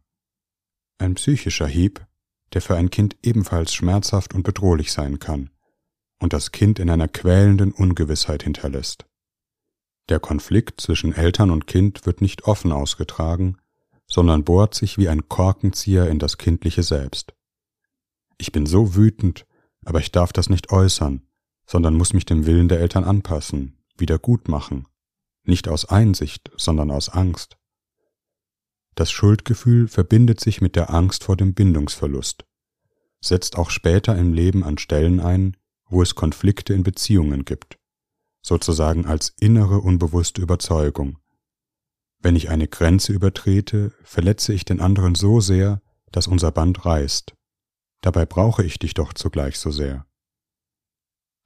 Ein 0.99 1.15
psychischer 1.15 1.67
Hieb, 1.67 2.07
der 2.53 2.63
für 2.63 2.77
ein 2.77 2.91
Kind 2.91 3.17
ebenfalls 3.23 3.75
schmerzhaft 3.75 4.35
und 4.35 4.43
bedrohlich 4.43 4.93
sein 4.93 5.19
kann, 5.19 5.51
und 6.19 6.33
das 6.33 6.53
Kind 6.53 6.79
in 6.79 6.91
einer 6.91 7.09
quälenden 7.09 7.73
Ungewissheit 7.73 8.43
hinterlässt. 8.43 9.07
Der 10.09 10.21
Konflikt 10.21 10.81
zwischen 10.81 11.13
Eltern 11.13 11.51
und 11.51 11.67
Kind 11.67 12.07
wird 12.07 12.23
nicht 12.23 12.45
offen 12.45 12.73
ausgetragen, 12.73 13.59
sondern 14.07 14.45
bohrt 14.45 14.75
sich 14.75 14.97
wie 14.97 15.09
ein 15.09 15.29
Korkenzieher 15.29 16.09
in 16.09 16.19
das 16.19 16.39
kindliche 16.39 16.83
Selbst. 16.83 17.35
Ich 18.39 18.53
bin 18.53 18.65
so 18.65 18.95
wütend, 18.97 19.47
aber 19.85 20.01
ich 20.01 20.11
darf 20.11 20.33
das 20.33 20.49
nicht 20.49 20.73
äußern, 20.73 21.23
sondern 21.67 21.95
muss 21.95 22.15
mich 22.15 22.25
dem 22.25 22.47
Willen 22.47 22.69
der 22.69 22.81
Eltern 22.81 23.05
anpassen, 23.05 23.77
wieder 23.99 24.19
gut 24.19 24.49
machen, 24.49 24.87
nicht 25.45 25.69
aus 25.69 25.85
Einsicht, 25.85 26.51
sondern 26.57 26.91
aus 26.91 27.11
Angst. 27.11 27.58
Das 28.99 29.13
Schuldgefühl 29.13 29.87
verbindet 29.87 30.41
sich 30.41 30.61
mit 30.61 30.75
der 30.75 30.93
Angst 30.93 31.23
vor 31.23 31.37
dem 31.37 31.55
Bindungsverlust, 31.55 32.45
setzt 33.21 33.57
auch 33.57 33.71
später 33.71 34.19
im 34.19 34.33
Leben 34.33 34.65
an 34.65 34.77
Stellen 34.77 35.21
ein, 35.21 35.57
wo 35.89 36.03
es 36.03 36.17
Konflikte 36.17 36.75
in 36.75 36.83
Beziehungen 36.83 37.45
gibt, 37.45 37.79
sozusagen 38.43 39.07
als 39.07 39.37
innere 39.39 39.79
unbewusste 39.79 40.43
Überzeugung. 40.43 41.21
Wenn 42.19 42.35
ich 42.35 42.51
eine 42.51 42.67
Grenze 42.67 43.13
übertrete, 43.13 43.93
verletze 44.03 44.53
ich 44.53 44.65
den 44.65 44.81
anderen 44.81 45.15
so 45.15 45.41
sehr, 45.41 45.81
dass 46.11 46.27
unser 46.27 46.51
Band 46.51 46.85
reißt. 46.85 47.37
Dabei 48.01 48.27
brauche 48.27 48.65
ich 48.65 48.81
dich 48.81 48.95
doch 48.95 49.13
zugleich 49.13 49.61
so 49.61 49.71
sehr. 49.71 50.07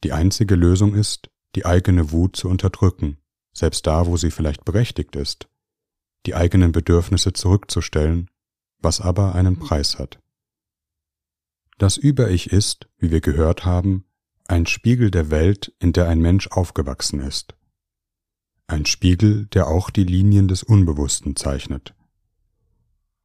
Die 0.05 0.15
einzige 0.15 0.55
Lösung 0.55 0.95
ist, 0.95 1.29
die 1.55 1.67
eigene 1.67 2.13
Wut 2.13 2.35
zu 2.35 2.49
unterdrücken, 2.49 3.19
selbst 3.53 3.87
da, 3.87 4.07
wo 4.07 4.17
sie 4.17 4.31
vielleicht 4.31 4.65
berechtigt 4.65 5.17
ist, 5.17 5.51
die 6.27 6.35
eigenen 6.35 6.73
Bedürfnisse 6.73 7.33
zurückzustellen, 7.33 8.31
was 8.79 9.01
aber 9.01 9.35
einen 9.35 9.59
Preis 9.59 9.99
hat. 9.99 10.19
Das 11.79 11.97
Über-Ich 11.97 12.53
ist, 12.53 12.89
wie 12.99 13.11
wir 13.11 13.21
gehört 13.21 13.65
haben, 13.65 14.05
ein 14.47 14.67
Spiegel 14.67 15.11
der 15.11 15.31
Welt, 15.31 15.73
in 15.79 15.93
der 15.93 16.09
ein 16.09 16.21
Mensch 16.21 16.49
aufgewachsen 16.49 17.21
ist. 17.21 17.55
Ein 18.67 18.87
Spiegel, 18.87 19.47
der 19.47 19.69
auch 19.69 19.91
die 19.91 20.05
Linien 20.05 20.49
des 20.49 20.63
Unbewussten 20.63 21.37
zeichnet. 21.37 21.95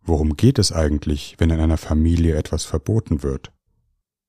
Worum 0.01 0.37
geht 0.37 0.57
es 0.57 0.71
eigentlich, 0.71 1.35
wenn 1.37 1.49
in 1.49 1.59
einer 1.59 1.77
Familie 1.77 2.35
etwas 2.35 2.63
verboten 2.63 3.23
wird? 3.23 3.51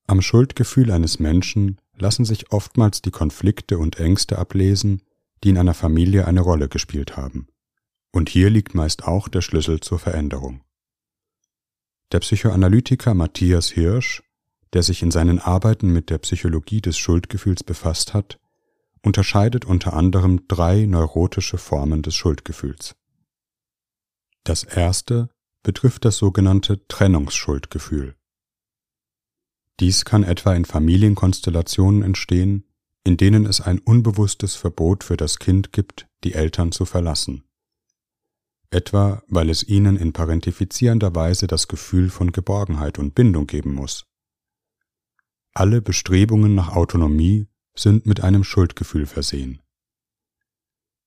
Am 0.07 0.23
Schuldgefühl 0.23 0.91
eines 0.91 1.19
Menschen 1.19 1.81
lassen 1.97 2.25
sich 2.25 2.51
oftmals 2.51 3.03
die 3.03 3.11
Konflikte 3.11 3.79
und 3.79 3.99
Ängste 4.01 4.39
ablesen, 4.39 5.03
die 5.45 5.51
in 5.51 5.59
einer 5.59 5.75
Familie 5.75 6.27
eine 6.27 6.41
Rolle 6.41 6.69
gespielt 6.69 7.17
haben. 7.17 7.49
Und 8.13 8.29
hier 8.29 8.51
liegt 8.51 8.75
meist 8.75 9.05
auch 9.05 9.29
der 9.29 9.43
Schlüssel 9.43 9.81
zur 9.81 9.99
Veränderung. 9.99 10.63
Der 12.13 12.21
Psychoanalytiker 12.21 13.15
Matthias 13.15 13.71
Hirsch, 13.71 14.23
der 14.73 14.83
sich 14.83 15.03
in 15.03 15.11
seinen 15.11 15.39
Arbeiten 15.39 15.93
mit 15.93 16.11
der 16.11 16.19
Psychologie 16.19 16.81
des 16.81 16.97
Schuldgefühls 16.97 17.65
befasst 17.65 18.15
hat, 18.15 18.39
unterscheidet 19.03 19.65
unter 19.65 19.93
anderem 19.93 20.49
drei 20.49 20.87
neurotische 20.87 21.59
Formen 21.59 22.03
des 22.03 22.15
Schuldgefühls. 22.15 22.97
Das 24.45 24.65
erste 24.65 25.29
betrifft 25.63 26.05
das 26.05 26.17
sogenannte 26.17 26.87
Trennungsschuldgefühl. 26.89 28.15
Dies 29.81 30.05
kann 30.05 30.25
etwa 30.25 30.55
in 30.55 30.65
Familienkonstellationen 30.65 32.03
entstehen, 32.03 32.65
in 33.05 33.17
denen 33.17 33.47
es 33.47 33.61
ein 33.61 33.79
unbewusstes 33.79 34.57
Verbot 34.57 35.05
für 35.05 35.17
das 35.17 35.39
Kind 35.39 35.73
gibt, 35.73 36.09
die 36.25 36.35
Eltern 36.35 36.73
zu 36.73 36.85
verlassen. 36.85 37.45
Etwa 38.71 39.23
weil 39.29 39.49
es 39.49 39.67
ihnen 39.67 39.97
in 39.97 40.13
parentifizierender 40.13 41.15
Weise 41.15 41.47
das 41.47 41.69
Gefühl 41.69 42.11
von 42.11 42.33
Geborgenheit 42.33 42.99
und 42.99 43.15
Bindung 43.15 43.47
geben 43.47 43.73
muss. 43.73 44.05
Alle 45.55 45.81
Bestrebungen 45.81 46.55
nach 46.55 46.77
Autonomie 46.77 47.49
sind 47.75 48.05
mit 48.07 48.23
einem 48.23 48.45
Schuldgefühl 48.45 49.07
versehen. 49.07 49.61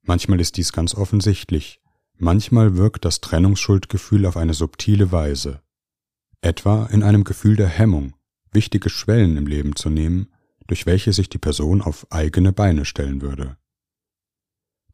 Manchmal 0.01 0.39
ist 0.41 0.57
dies 0.57 0.73
ganz 0.73 0.95
offensichtlich, 0.95 1.81
manchmal 2.17 2.75
wirkt 2.75 3.05
das 3.05 3.21
Trennungsschuldgefühl 3.21 4.25
auf 4.25 4.37
eine 4.37 4.55
subtile 4.55 5.11
Weise, 5.11 5.61
etwa 6.41 6.87
in 6.87 7.03
einem 7.03 7.23
Gefühl 7.23 7.55
der 7.55 7.67
Hemmung, 7.67 8.15
wichtige 8.51 8.89
Schwellen 8.89 9.37
im 9.37 9.45
Leben 9.45 9.75
zu 9.75 9.89
nehmen, 9.89 10.33
durch 10.65 10.85
welche 10.87 11.13
sich 11.13 11.29
die 11.29 11.37
Person 11.37 11.81
auf 11.81 12.07
eigene 12.11 12.51
Beine 12.51 12.85
stellen 12.85 13.21
würde. 13.21 13.57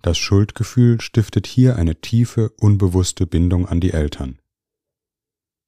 Das 0.07 0.17
Schuldgefühl 0.17 1.01
stiftet 1.01 1.45
hier 1.47 1.75
eine 1.75 1.99
tiefe, 1.99 2.51
unbewusste 2.51 3.27
Bindung 3.27 3.67
an 3.67 3.81
die 3.81 3.91
Eltern. 3.91 4.39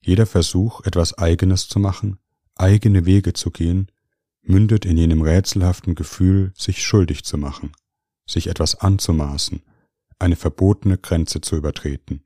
Jeder 0.01 0.25
Versuch, 0.25 0.79
etwas 0.85 1.17
Eigenes 1.17 1.67
zu 1.67 1.77
machen, 1.77 2.19
eigene 2.55 3.05
Wege 3.05 3.33
zu 3.33 3.51
gehen, 3.51 3.91
mündet 4.41 4.85
in 4.85 4.95
jenem 4.95 5.23
rätselhaften 5.23 5.93
Gefühl, 5.93 6.53
sich 6.55 6.81
schuldig 6.85 7.25
zu 7.25 7.37
machen, 7.37 7.73
sich 8.25 8.47
etwas 8.47 8.75
anzumaßen, 8.75 9.61
eine 10.19 10.37
verbotene 10.37 10.97
Grenze 10.97 11.41
zu 11.41 11.57
übertreten. 11.57 12.23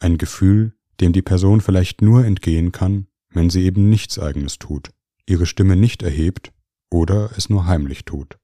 Ein 0.00 0.18
Gefühl, 0.18 0.74
dem 1.00 1.14
die 1.14 1.22
Person 1.22 1.62
vielleicht 1.62 2.02
nur 2.02 2.26
entgehen 2.26 2.72
kann, 2.72 3.06
wenn 3.30 3.48
sie 3.48 3.64
eben 3.64 3.88
nichts 3.88 4.18
eigenes 4.18 4.58
tut, 4.58 4.90
ihre 5.24 5.46
Stimme 5.46 5.76
nicht 5.76 6.02
erhebt 6.02 6.52
oder 6.90 7.30
es 7.38 7.48
nur 7.48 7.64
heimlich 7.64 8.04
tut. 8.04 8.36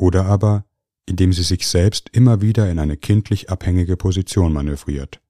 Oder 0.00 0.24
aber, 0.24 0.64
indem 1.04 1.34
sie 1.34 1.42
sich 1.42 1.68
selbst 1.68 2.08
immer 2.08 2.40
wieder 2.40 2.70
in 2.70 2.78
eine 2.78 2.96
kindlich 2.96 3.50
abhängige 3.50 3.98
Position 3.98 4.50
manövriert, 4.50 5.20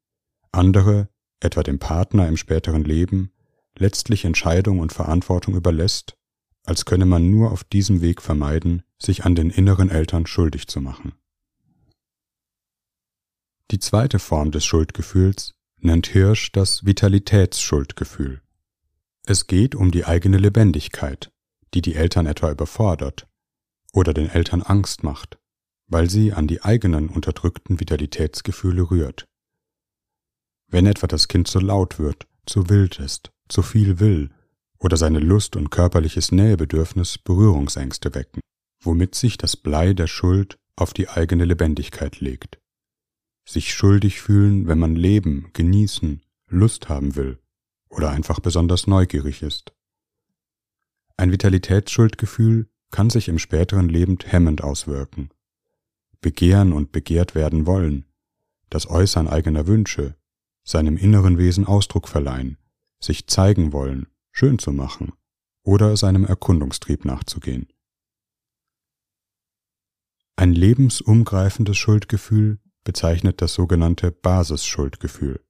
andere, 0.53 1.09
etwa 1.41 1.65
dem 1.65 1.81
Partner 1.81 2.29
im 2.29 2.37
späteren 2.37 2.85
Leben, 2.85 3.33
letztlich 3.77 4.25
Entscheidung 4.25 4.79
und 4.79 4.93
Verantwortung 4.93 5.57
überlässt, 5.57 6.17
als 6.63 6.85
könne 6.85 7.05
man 7.05 7.31
nur 7.31 7.51
auf 7.51 7.65
diesem 7.65 8.01
Weg 8.01 8.23
vermeiden, 8.23 8.85
sich 8.97 9.25
an 9.25 9.35
den 9.35 9.51
inneren 9.51 9.91
Eltern 9.91 10.25
schuldig 10.25 10.69
zu 10.69 10.81
machen. 10.81 11.15
Die 13.73 13.81
zweite 13.81 14.21
Form 14.21 14.53
des 14.53 14.65
Schuldgefühls 14.65 15.53
nennt 15.81 16.07
Hirsch 16.07 16.53
das 16.53 16.85
Vitalitätsschuldgefühl. 16.85 18.41
Es 19.27 19.49
geht 19.49 19.75
um 19.75 19.91
die 19.91 20.05
eigene 20.05 20.39
Lebendigkeit, 20.39 21.33
die 21.75 21.83
die 21.83 21.97
Eltern 21.97 22.27
etwa 22.27 22.53
überfordert 22.53 23.27
oder 23.93 24.15
den 24.15 24.29
Eltern 24.29 24.63
Angst 24.63 25.03
macht, 25.03 25.39
weil 25.87 26.09
sie 26.09 26.33
an 26.33 26.47
die 26.47 26.63
eigenen 26.63 27.09
unterdrückten 27.09 27.81
Vitalitätsgefühle 27.81 28.91
rührt. 28.91 29.27
Wenn 30.69 30.87
etwa 30.87 31.07
das 31.07 31.29
Kind 31.29 31.49
zu 31.49 31.59
laut 31.59 31.99
wird, 31.99 32.27
zu 32.47 32.69
wild 32.69 32.99
ist, 33.01 33.33
zu 33.49 33.63
viel 33.63 33.99
will 33.99 34.31
oder 34.79 34.97
seine 34.97 35.19
Lust 35.19 35.57
und 35.57 35.71
körperliches 35.71 36.33
Nähebedürfnis 36.33 37.19
Berührungsängste 37.19 38.15
wecken, 38.15 38.41
womit 38.83 39.15
sich 39.15 39.37
das 39.37 39.57
Blei 39.57 39.93
der 39.93 40.07
Schuld 40.07 40.59
auf 40.77 40.93
die 40.93 41.09
eigene 41.09 41.45
Lebendigkeit 41.45 42.21
legt 42.21 42.61
sich 43.51 43.75
schuldig 43.75 44.21
fühlen, 44.21 44.69
wenn 44.69 44.79
man 44.79 44.95
leben, 44.95 45.51
genießen, 45.53 46.23
Lust 46.49 46.89
haben 46.89 47.17
will 47.17 47.39
oder 47.89 48.11
einfach 48.11 48.41
besonders 48.41 48.87
neugierig 48.87 49.43
ist. 49.43 49.73
Ein 51.17 51.33
Vitalitätsschuldgefühl 51.33 52.69
kann 52.91 53.11
sich 53.11 53.29
im 53.29 53.39
späteren 53.39 53.89
Leben 53.89 54.19
hemmend 54.25 54.63
auswirken. 54.63 55.31
Begehren 56.21 56.73
und 56.73 56.93
begehrt 56.93 57.35
werden 57.35 57.67
wollen, 57.67 58.05
das 58.69 58.89
Äußern 58.89 59.29
eigener 59.29 59.67
Wünsche, 59.67 60.17
seinem 60.65 60.97
inneren 60.97 61.39
Wesen 61.39 61.67
Ausdruck 61.67 62.09
verleihen, 62.09 62.59
sich 63.01 63.27
zeigen 63.27 63.73
wollen, 63.73 64.07
schön 64.33 64.59
zu 64.59 64.73
machen 64.73 65.13
oder 65.63 65.97
seinem 65.97 66.25
Erkundungstrieb 66.25 67.05
nachzugehen. 67.05 67.69
Ein 70.37 70.53
lebensumgreifendes 70.53 71.77
Schuldgefühl 71.77 72.59
bezeichnet 72.85 73.43
das 73.43 73.55
sogenannte 73.55 74.11
Basisschuldgefühl. 74.11 75.45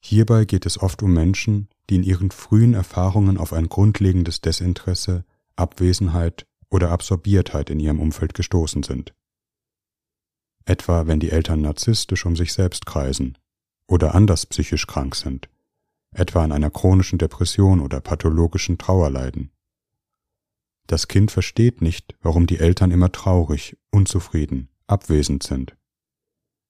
Hierbei 0.00 0.44
geht 0.44 0.64
es 0.64 0.80
oft 0.80 1.02
um 1.02 1.12
Menschen, 1.12 1.68
die 1.90 1.96
in 1.96 2.02
ihren 2.02 2.30
frühen 2.30 2.74
Erfahrungen 2.74 3.36
auf 3.36 3.52
ein 3.52 3.68
grundlegendes 3.68 4.40
Desinteresse, 4.40 5.24
Abwesenheit 5.58 6.46
oder 6.70 6.90
Absorbiertheit 6.90 7.70
in 7.70 7.80
ihrem 7.80 8.00
Umfeld 8.00 8.34
gestoßen 8.34 8.82
sind. 8.82 9.14
Etwa 10.64 11.06
wenn 11.06 11.20
die 11.20 11.30
Eltern 11.30 11.62
narzisstisch 11.62 12.26
um 12.26 12.36
sich 12.36 12.52
selbst 12.52 12.86
kreisen 12.86 13.38
oder 13.86 14.14
anders 14.14 14.46
psychisch 14.46 14.86
krank 14.86 15.14
sind, 15.14 15.48
etwa 16.12 16.44
an 16.44 16.52
einer 16.52 16.70
chronischen 16.70 17.18
Depression 17.18 17.80
oder 17.80 18.00
pathologischen 18.00 18.76
Trauer 18.78 19.10
leiden. 19.10 19.50
Das 20.86 21.08
Kind 21.08 21.30
versteht 21.30 21.82
nicht, 21.82 22.16
warum 22.20 22.46
die 22.46 22.58
Eltern 22.58 22.90
immer 22.90 23.12
traurig, 23.12 23.76
unzufrieden, 23.90 24.68
abwesend 24.86 25.42
sind 25.42 25.78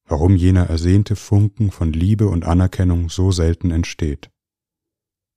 warum 0.09 0.35
jener 0.35 0.68
ersehnte 0.68 1.16
Funken 1.16 1.70
von 1.70 1.92
Liebe 1.92 2.29
und 2.29 2.44
Anerkennung 2.44 3.11
so 3.11 3.31
selten 3.31 3.70
entsteht. 3.70 4.31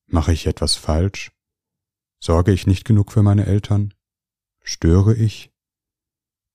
Mache 0.07 0.33
ich 0.33 0.47
etwas 0.47 0.75
falsch? 0.75 1.31
Sorge 2.23 2.51
ich 2.51 2.67
nicht 2.67 2.85
genug 2.85 3.11
für 3.11 3.23
meine 3.23 3.47
Eltern? 3.47 3.95
Störe 4.61 5.15
ich? 5.15 5.51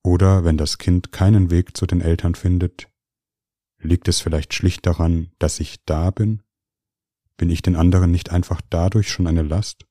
Oder 0.04 0.44
wenn 0.44 0.56
das 0.56 0.78
Kind 0.78 1.10
keinen 1.10 1.50
Weg 1.50 1.76
zu 1.76 1.86
den 1.86 2.00
Eltern 2.00 2.36
findet, 2.36 2.88
liegt 3.78 4.06
es 4.06 4.20
vielleicht 4.20 4.54
schlicht 4.54 4.86
daran, 4.86 5.32
dass 5.40 5.58
ich 5.58 5.84
da 5.84 6.12
bin? 6.12 6.44
Bin 7.36 7.50
ich 7.50 7.62
den 7.62 7.74
anderen 7.74 8.12
nicht 8.12 8.30
einfach 8.30 8.60
dadurch 8.70 9.10
schon 9.10 9.26
eine 9.26 9.42
Last? 9.42 9.86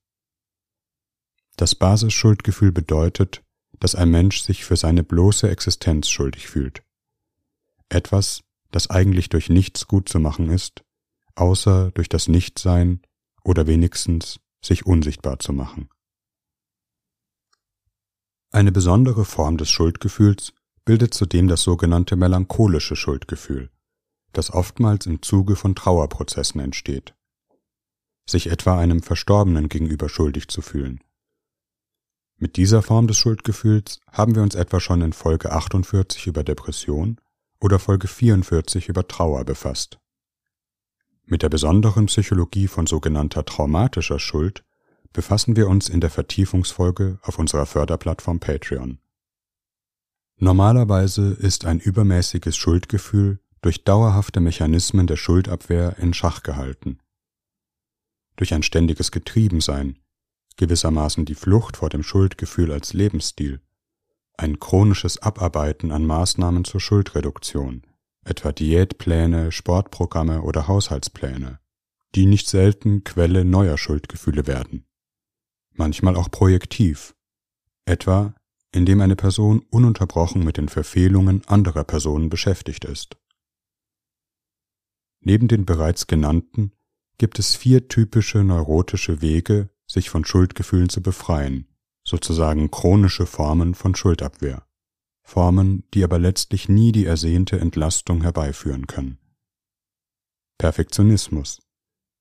Das 1.56 1.74
Basisschuldgefühl 1.74 2.72
bedeutet, 2.72 3.44
dass 3.78 3.94
ein 3.94 4.10
Mensch 4.10 4.40
sich 4.40 4.64
für 4.64 4.76
seine 4.76 5.04
bloße 5.04 5.50
Existenz 5.50 6.08
schuldig 6.08 6.48
fühlt. 6.48 6.82
Etwas, 7.90 8.44
das 8.70 8.88
eigentlich 8.88 9.28
durch 9.28 9.50
nichts 9.50 9.86
gut 9.86 10.08
zu 10.08 10.20
machen 10.20 10.48
ist, 10.48 10.84
außer 11.34 11.90
durch 11.90 12.08
das 12.08 12.28
Nichtsein 12.28 13.02
oder 13.44 13.66
wenigstens 13.66 14.40
sich 14.66 14.86
unsichtbar 14.86 15.38
zu 15.38 15.52
machen. 15.52 15.88
Eine 18.50 18.72
besondere 18.72 19.24
Form 19.24 19.56
des 19.56 19.70
Schuldgefühls 19.70 20.52
bildet 20.84 21.14
zudem 21.14 21.48
das 21.48 21.62
sogenannte 21.62 22.16
melancholische 22.16 22.96
Schuldgefühl, 22.96 23.70
das 24.32 24.52
oftmals 24.52 25.06
im 25.06 25.20
Zuge 25.22 25.56
von 25.56 25.74
Trauerprozessen 25.74 26.60
entsteht. 26.60 27.14
Sich 28.28 28.48
etwa 28.48 28.78
einem 28.78 29.02
Verstorbenen 29.02 29.68
gegenüber 29.68 30.08
schuldig 30.08 30.48
zu 30.48 30.62
fühlen. 30.62 31.02
Mit 32.38 32.56
dieser 32.56 32.82
Form 32.82 33.06
des 33.06 33.18
Schuldgefühls 33.18 34.00
haben 34.10 34.34
wir 34.34 34.42
uns 34.42 34.54
etwa 34.54 34.80
schon 34.80 35.00
in 35.00 35.12
Folge 35.12 35.52
48 35.52 36.26
über 36.26 36.44
Depression 36.44 37.20
oder 37.60 37.78
Folge 37.78 38.08
44 38.08 38.88
über 38.88 39.08
Trauer 39.08 39.44
befasst. 39.44 39.98
Mit 41.28 41.42
der 41.42 41.48
besonderen 41.48 42.06
Psychologie 42.06 42.68
von 42.68 42.86
sogenannter 42.86 43.44
traumatischer 43.44 44.20
Schuld 44.20 44.64
befassen 45.12 45.56
wir 45.56 45.68
uns 45.68 45.88
in 45.88 46.00
der 46.00 46.10
Vertiefungsfolge 46.10 47.18
auf 47.22 47.40
unserer 47.40 47.66
Förderplattform 47.66 48.38
Patreon. 48.38 48.98
Normalerweise 50.38 51.32
ist 51.32 51.64
ein 51.64 51.80
übermäßiges 51.80 52.56
Schuldgefühl 52.56 53.40
durch 53.60 53.82
dauerhafte 53.82 54.38
Mechanismen 54.38 55.08
der 55.08 55.16
Schuldabwehr 55.16 55.98
in 55.98 56.14
Schach 56.14 56.44
gehalten. 56.44 57.00
Durch 58.36 58.54
ein 58.54 58.62
ständiges 58.62 59.10
Getriebensein, 59.10 59.98
gewissermaßen 60.56 61.24
die 61.24 61.34
Flucht 61.34 61.78
vor 61.78 61.88
dem 61.88 62.04
Schuldgefühl 62.04 62.70
als 62.70 62.92
Lebensstil, 62.92 63.60
ein 64.36 64.60
chronisches 64.60 65.18
Abarbeiten 65.18 65.90
an 65.90 66.06
Maßnahmen 66.06 66.64
zur 66.64 66.80
Schuldreduktion, 66.80 67.82
etwa 68.26 68.52
Diätpläne, 68.52 69.52
Sportprogramme 69.52 70.42
oder 70.42 70.68
Haushaltspläne, 70.68 71.60
die 72.14 72.26
nicht 72.26 72.48
selten 72.48 73.04
Quelle 73.04 73.44
neuer 73.44 73.78
Schuldgefühle 73.78 74.46
werden. 74.46 74.86
Manchmal 75.74 76.16
auch 76.16 76.30
projektiv, 76.30 77.14
etwa 77.84 78.34
indem 78.72 79.00
eine 79.00 79.16
Person 79.16 79.64
ununterbrochen 79.70 80.44
mit 80.44 80.58
den 80.58 80.68
Verfehlungen 80.68 81.42
anderer 81.46 81.84
Personen 81.84 82.28
beschäftigt 82.28 82.84
ist. 82.84 83.16
Neben 85.20 85.48
den 85.48 85.64
bereits 85.64 86.06
genannten 86.06 86.72
gibt 87.18 87.38
es 87.38 87.56
vier 87.56 87.88
typische 87.88 88.44
neurotische 88.44 89.22
Wege, 89.22 89.70
sich 89.86 90.10
von 90.10 90.24
Schuldgefühlen 90.24 90.88
zu 90.90 91.00
befreien, 91.00 91.68
sozusagen 92.04 92.70
chronische 92.70 93.24
Formen 93.24 93.74
von 93.74 93.94
Schuldabwehr, 93.94 94.66
Formen, 95.26 95.82
die 95.92 96.04
aber 96.04 96.20
letztlich 96.20 96.68
nie 96.68 96.92
die 96.92 97.04
ersehnte 97.04 97.58
Entlastung 97.58 98.22
herbeiführen 98.22 98.86
können. 98.86 99.18
Perfektionismus, 100.56 101.60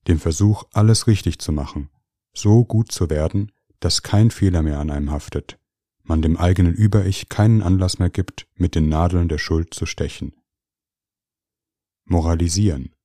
dem 0.08 0.20
Versuch, 0.20 0.64
alles 0.74 1.06
richtig 1.06 1.38
zu 1.38 1.52
machen, 1.52 1.92
so 2.34 2.66
gut 2.66 2.92
zu 2.92 3.12
werden, 3.12 3.52
dass 3.80 4.02
kein 4.02 4.32
Fehler 4.32 4.64
mehr 4.64 4.80
an 4.80 4.90
einem 4.90 5.12
haftet, 5.12 5.60
man 6.02 6.24
dem 6.24 6.36
eigenen 6.36 6.74
Über-Ich 6.74 7.30
keinen 7.30 7.62
Anlass 7.62 8.00
mehr 8.00 8.10
gibt, 8.10 8.48
mit 8.56 8.74
den 8.74 8.90
Nadeln 8.90 9.30
der 9.30 9.38
Schuld 9.38 9.76
zu 9.76 9.86
stechen. 9.86 10.34
Moralisieren, 12.06 12.96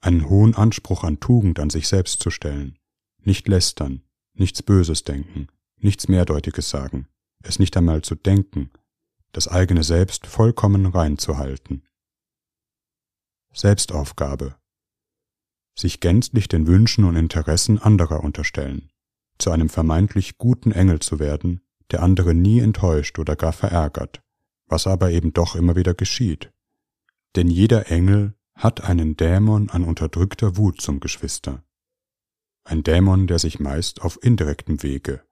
einen 0.00 0.28
hohen 0.28 0.54
Anspruch 0.54 1.02
an 1.02 1.18
Tugend 1.18 1.58
an 1.58 1.70
sich 1.70 1.88
selbst 1.88 2.20
zu 2.20 2.30
stellen, 2.30 2.78
nicht 3.18 3.48
lästern, 3.48 4.02
nichts 4.34 4.62
Böses 4.62 5.02
denken, 5.02 5.48
nichts 5.78 6.06
Mehrdeutiges 6.06 6.70
sagen, 6.70 7.08
es 7.42 7.58
nicht 7.58 7.76
einmal 7.76 8.02
zu 8.02 8.14
denken, 8.14 8.70
das 9.36 9.48
eigene 9.48 9.84
Selbst 9.84 10.26
vollkommen 10.26 10.86
rein 10.86 11.18
zu 11.18 11.36
halten. 11.36 11.82
Selbstaufgabe. 13.52 14.56
Sich 15.78 16.00
gänzlich 16.00 16.48
den 16.48 16.66
Wünschen 16.66 17.04
und 17.04 17.16
Interessen 17.16 17.78
anderer 17.78 18.24
unterstellen, 18.24 18.90
zu 19.36 19.50
einem 19.50 19.68
vermeintlich 19.68 20.38
guten 20.38 20.72
Engel 20.72 21.00
zu 21.00 21.18
werden, 21.18 21.60
der 21.90 22.02
andere 22.02 22.32
nie 22.32 22.60
enttäuscht 22.60 23.18
oder 23.18 23.36
gar 23.36 23.52
verärgert, 23.52 24.22
was 24.68 24.86
aber 24.86 25.10
eben 25.10 25.34
doch 25.34 25.54
immer 25.54 25.76
wieder 25.76 25.92
geschieht. 25.92 26.50
Denn 27.36 27.48
jeder 27.48 27.90
Engel 27.90 28.32
hat 28.54 28.84
einen 28.84 29.18
Dämon 29.18 29.68
an 29.68 29.84
unterdrückter 29.84 30.56
Wut 30.56 30.80
zum 30.80 30.98
Geschwister. 30.98 31.62
Ein 32.64 32.82
Dämon, 32.82 33.26
der 33.26 33.38
sich 33.38 33.60
meist 33.60 34.00
auf 34.00 34.18
indirektem 34.22 34.82
Wege, 34.82 35.22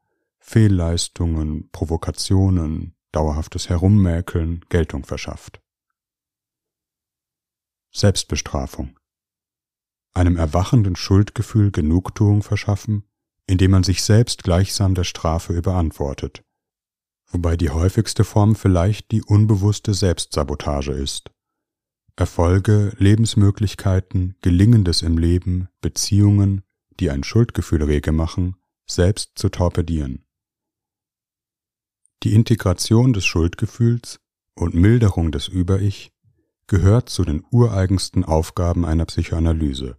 Fehlleistungen, 0.40 1.70
Provokationen, 1.70 2.93
dauerhaftes 3.14 3.68
Herummäkeln 3.68 4.64
Geltung 4.68 5.04
verschafft. 5.04 5.60
Selbstbestrafung. 7.90 8.98
Einem 10.14 10.36
erwachenden 10.36 10.96
Schuldgefühl 10.96 11.70
Genugtuung 11.70 12.42
verschaffen, 12.42 13.04
indem 13.46 13.72
man 13.72 13.84
sich 13.84 14.02
selbst 14.02 14.42
gleichsam 14.42 14.94
der 14.94 15.04
Strafe 15.04 15.52
überantwortet, 15.52 16.42
wobei 17.30 17.56
die 17.56 17.70
häufigste 17.70 18.24
Form 18.24 18.56
vielleicht 18.56 19.10
die 19.10 19.22
unbewusste 19.22 19.94
Selbstsabotage 19.94 20.92
ist. 20.92 21.30
Erfolge, 22.16 22.94
Lebensmöglichkeiten, 22.98 24.36
Gelingendes 24.40 25.02
im 25.02 25.18
Leben, 25.18 25.68
Beziehungen, 25.80 26.62
die 27.00 27.10
ein 27.10 27.24
Schuldgefühl 27.24 27.82
rege 27.82 28.12
machen, 28.12 28.56
selbst 28.86 29.32
zu 29.36 29.48
torpedieren. 29.48 30.23
Die 32.24 32.32
Integration 32.32 33.12
des 33.12 33.26
Schuldgefühls 33.26 34.18
und 34.54 34.72
Milderung 34.72 35.30
des 35.30 35.46
Über-Ich 35.46 36.10
gehört 36.66 37.10
zu 37.10 37.22
den 37.22 37.44
ureigensten 37.50 38.24
Aufgaben 38.24 38.86
einer 38.86 39.04
Psychoanalyse. 39.04 39.98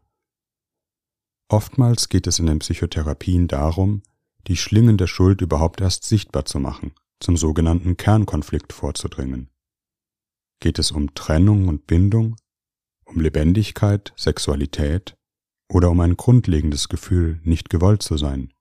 Oftmals 1.49 2.09
geht 2.09 2.25
es 2.25 2.39
in 2.39 2.47
den 2.47 2.57
Psychotherapien 2.57 3.47
darum, 3.47 4.01
die 4.47 4.57
Schlingen 4.57 4.97
der 4.97 5.05
Schuld 5.05 5.41
überhaupt 5.41 5.81
erst 5.81 6.03
sichtbar 6.03 6.45
zu 6.45 6.59
machen, 6.59 6.93
zum 7.19 7.37
sogenannten 7.37 7.95
Kernkonflikt 7.95 8.73
vorzudringen. 8.73 9.51
Geht 10.59 10.79
es 10.79 10.89
um 10.91 11.13
Trennung 11.13 11.67
und 11.67 11.85
Bindung, 11.85 12.37
um 13.05 13.21
Lebendigkeit, 13.21 14.13
Sexualität 14.17 15.15
oder 15.69 15.91
um 15.91 15.99
ein 15.99 16.17
grundlegendes 16.17 16.89
Gefühl, 16.89 17.39
nicht 17.43 17.69
gewollt 17.69 18.01
zu 18.01 18.17
sein? 18.17 18.51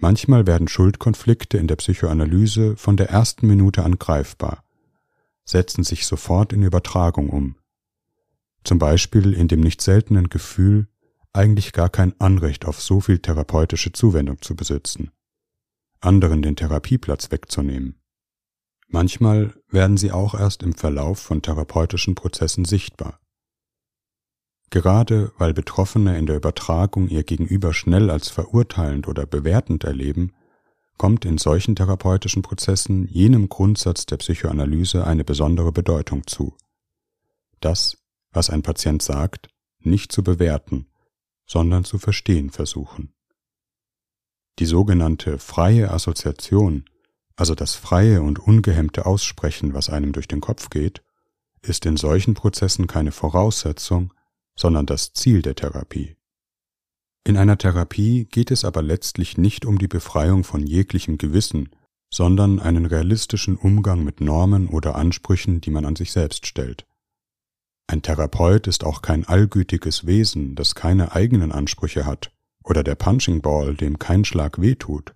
Manchmal 0.00 0.46
werden 0.46 0.66
Schuldkonflikte 0.66 1.58
in 1.58 1.66
der 1.66 1.76
Psychoanalyse 1.76 2.74
von 2.76 2.96
der 2.96 3.10
ersten 3.10 3.46
Minute 3.46 3.84
an 3.84 3.98
greifbar, 3.98 4.64
setzen 5.44 5.84
sich 5.84 6.06
sofort 6.06 6.54
in 6.54 6.62
Übertragung 6.62 7.28
um. 7.28 7.56
Zum 8.64 8.78
Beispiel 8.78 9.34
in 9.34 9.46
dem 9.46 9.60
nicht 9.60 9.82
seltenen 9.82 10.30
Gefühl, 10.30 10.88
eigentlich 11.34 11.72
gar 11.72 11.90
kein 11.90 12.18
Anrecht 12.18 12.64
auf 12.64 12.80
so 12.80 13.00
viel 13.00 13.18
therapeutische 13.18 13.92
Zuwendung 13.92 14.40
zu 14.40 14.56
besitzen, 14.56 15.10
anderen 16.00 16.40
den 16.40 16.56
Therapieplatz 16.56 17.30
wegzunehmen. 17.30 18.00
Manchmal 18.88 19.54
werden 19.68 19.98
sie 19.98 20.12
auch 20.12 20.34
erst 20.34 20.62
im 20.62 20.74
Verlauf 20.74 21.18
von 21.20 21.42
therapeutischen 21.42 22.14
Prozessen 22.14 22.64
sichtbar. 22.64 23.20
Gerade 24.70 25.32
weil 25.36 25.52
Betroffene 25.52 26.16
in 26.16 26.26
der 26.26 26.36
Übertragung 26.36 27.08
ihr 27.08 27.24
Gegenüber 27.24 27.74
schnell 27.74 28.08
als 28.08 28.28
verurteilend 28.28 29.08
oder 29.08 29.26
bewertend 29.26 29.82
erleben, 29.82 30.32
kommt 30.96 31.24
in 31.24 31.38
solchen 31.38 31.74
therapeutischen 31.74 32.42
Prozessen 32.42 33.08
jenem 33.08 33.48
Grundsatz 33.48 34.06
der 34.06 34.18
Psychoanalyse 34.18 35.06
eine 35.06 35.24
besondere 35.24 35.72
Bedeutung 35.72 36.26
zu. 36.26 36.56
Das, 37.60 37.98
was 38.32 38.48
ein 38.48 38.62
Patient 38.62 39.02
sagt, 39.02 39.48
nicht 39.80 40.12
zu 40.12 40.22
bewerten, 40.22 40.86
sondern 41.46 41.84
zu 41.84 41.98
verstehen 41.98 42.50
versuchen. 42.50 43.12
Die 44.60 44.66
sogenannte 44.66 45.38
freie 45.38 45.90
Assoziation, 45.90 46.84
also 47.34 47.54
das 47.54 47.74
freie 47.74 48.22
und 48.22 48.38
ungehemmte 48.38 49.06
Aussprechen, 49.06 49.74
was 49.74 49.88
einem 49.88 50.12
durch 50.12 50.28
den 50.28 50.40
Kopf 50.40 50.70
geht, 50.70 51.02
ist 51.62 51.86
in 51.86 51.96
solchen 51.96 52.34
Prozessen 52.34 52.86
keine 52.86 53.10
Voraussetzung, 53.10 54.12
sondern 54.60 54.84
das 54.84 55.14
Ziel 55.14 55.40
der 55.40 55.54
Therapie. 55.54 56.16
In 57.24 57.38
einer 57.38 57.56
Therapie 57.56 58.26
geht 58.26 58.50
es 58.50 58.64
aber 58.64 58.82
letztlich 58.82 59.38
nicht 59.38 59.64
um 59.64 59.78
die 59.78 59.88
Befreiung 59.88 60.44
von 60.44 60.66
jeglichem 60.66 61.16
Gewissen, 61.16 61.70
sondern 62.12 62.60
einen 62.60 62.84
realistischen 62.84 63.56
Umgang 63.56 64.04
mit 64.04 64.20
Normen 64.20 64.68
oder 64.68 64.96
Ansprüchen, 64.96 65.62
die 65.62 65.70
man 65.70 65.86
an 65.86 65.96
sich 65.96 66.12
selbst 66.12 66.46
stellt. 66.46 66.86
Ein 67.86 68.02
Therapeut 68.02 68.66
ist 68.66 68.84
auch 68.84 69.00
kein 69.00 69.26
allgütiges 69.26 70.06
Wesen, 70.06 70.56
das 70.56 70.74
keine 70.74 71.12
eigenen 71.12 71.52
Ansprüche 71.52 72.04
hat, 72.04 72.30
oder 72.62 72.84
der 72.84 72.96
Punching 72.96 73.40
Ball, 73.40 73.74
dem 73.74 73.98
kein 73.98 74.24
Schlag 74.24 74.60
wehtut, 74.60 75.14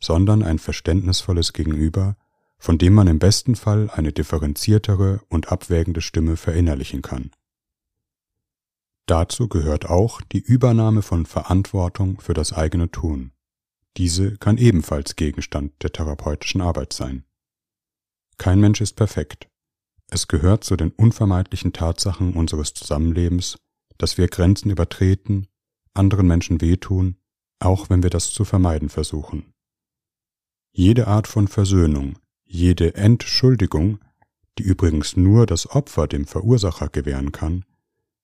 sondern 0.00 0.42
ein 0.42 0.58
verständnisvolles 0.58 1.52
Gegenüber, 1.52 2.16
von 2.58 2.78
dem 2.78 2.94
man 2.94 3.06
im 3.06 3.18
besten 3.20 3.54
Fall 3.54 3.90
eine 3.90 4.12
differenziertere 4.12 5.20
und 5.28 5.52
abwägende 5.52 6.00
Stimme 6.00 6.36
verinnerlichen 6.36 7.02
kann. 7.02 7.30
Dazu 9.06 9.48
gehört 9.48 9.86
auch 9.86 10.20
die 10.20 10.40
Übernahme 10.40 11.00
von 11.00 11.26
Verantwortung 11.26 12.20
für 12.20 12.34
das 12.34 12.52
eigene 12.52 12.90
Tun, 12.90 13.32
Diese 13.96 14.36
kann 14.36 14.58
ebenfalls 14.58 15.16
Gegenstand 15.16 15.72
der 15.82 15.92
therapeutischen 15.92 16.60
Arbeit 16.60 16.92
sein. 16.92 17.24
Kein 18.36 18.60
Mensch 18.60 18.80
ist 18.80 18.94
perfekt. 18.94 19.48
Es 20.10 20.28
gehört 20.28 20.64
zu 20.64 20.76
den 20.76 20.90
unvermeidlichen 20.90 21.72
Tatsachen 21.72 22.34
unseres 22.34 22.74
Zusammenlebens, 22.74 23.56
dass 23.96 24.18
wir 24.18 24.28
Grenzen 24.28 24.70
übertreten, 24.70 25.46
anderen 25.94 26.26
Menschen 26.26 26.60
wehtun, 26.60 27.16
auch 27.58 27.88
wenn 27.88 28.02
wir 28.02 28.10
das 28.10 28.32
zu 28.32 28.44
vermeiden 28.44 28.88
versuchen. 28.88 29.54
Jede 30.72 31.06
Art 31.06 31.26
von 31.26 31.48
Versöhnung, 31.48 32.18
jede 32.44 32.94
Entschuldigung, 32.94 33.98
die 34.58 34.62
übrigens 34.64 35.16
nur 35.16 35.46
das 35.46 35.70
Opfer 35.70 36.06
dem 36.06 36.26
Verursacher 36.26 36.88
gewähren 36.88 37.32
kann, 37.32 37.64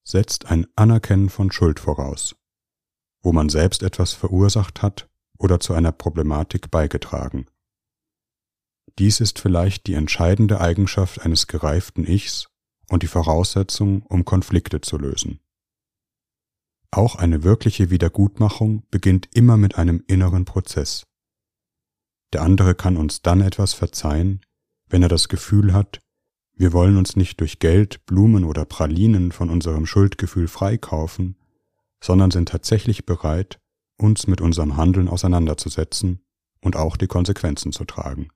setzt 0.05 0.47
ein 0.47 0.67
Anerkennen 0.77 1.29
von 1.29 1.53
Schuld 1.53 1.81
voraus, 1.81 2.37
wo 3.23 3.33
man 3.33 3.49
selbst 3.49 3.83
etwas 3.83 4.13
verursacht 4.13 4.83
hat 4.83 5.09
oder 5.39 5.61
zu 5.61 5.75
einer 5.75 5.93
Problematik 5.93 6.71
beigetragen. 6.71 7.47
Dies 8.99 9.21
ist 9.21 9.39
vielleicht 9.39 9.87
die 9.87 9.95
entscheidende 9.95 10.61
Eigenschaft 10.61 11.21
eines 11.21 11.47
gereiften 11.47 12.07
Ichs 12.07 12.49
und 12.91 13.03
die 13.03 13.09
Voraussetzung, 13.09 14.03
um 14.03 14.25
Konflikte 14.25 14.81
zu 14.81 14.99
lösen. 14.99 15.41
Auch 16.91 17.17
eine 17.17 17.43
wirkliche 17.43 17.89
Wiedergutmachung 17.91 18.83
beginnt 18.91 19.35
immer 19.35 19.57
mit 19.57 19.77
einem 19.77 20.05
inneren 20.07 20.45
Prozess. 20.45 21.07
Der 22.35 22.43
andere 22.43 22.75
kann 22.75 22.99
uns 22.99 23.23
dann 23.23 23.41
etwas 23.41 23.73
verzeihen, 23.73 24.41
wenn 24.89 25.03
er 25.03 25.09
das 25.09 25.29
Gefühl 25.29 25.73
hat, 25.73 26.03
wir 26.55 26.73
wollen 26.73 26.97
uns 26.97 27.17
nicht 27.17 27.41
durch 27.41 27.59
Geld, 27.59 28.05
Blumen 28.07 28.45
oder 28.45 28.65
Pralinen 28.65 29.33
von 29.33 29.51
unserem 29.51 29.87
Schuldgefühl 29.87 30.49
freikaufen, 30.49 31.37
sondern 32.03 32.31
sind 32.31 32.49
tatsächlich 32.49 33.07
bereit, 33.07 33.61
uns 33.97 34.27
mit 34.27 34.41
unserem 34.41 34.77
Handeln 34.77 35.09
auseinanderzusetzen 35.09 36.21
und 36.61 36.77
auch 36.77 36.97
die 36.97 37.07
Konsequenzen 37.07 37.73
zu 37.73 37.85
tragen. 37.85 38.29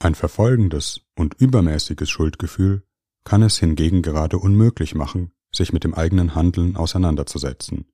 Ein 0.00 0.14
verfolgendes 0.14 1.00
und 1.16 1.34
übermäßiges 1.34 2.08
Schuldgefühl 2.08 2.84
kann 3.24 3.42
es 3.42 3.58
hingegen 3.58 4.02
gerade 4.02 4.38
unmöglich 4.38 4.94
machen, 4.94 5.32
sich 5.52 5.72
mit 5.72 5.84
dem 5.84 5.94
eigenen 5.94 6.34
Handeln 6.34 6.76
auseinanderzusetzen. 6.76 7.86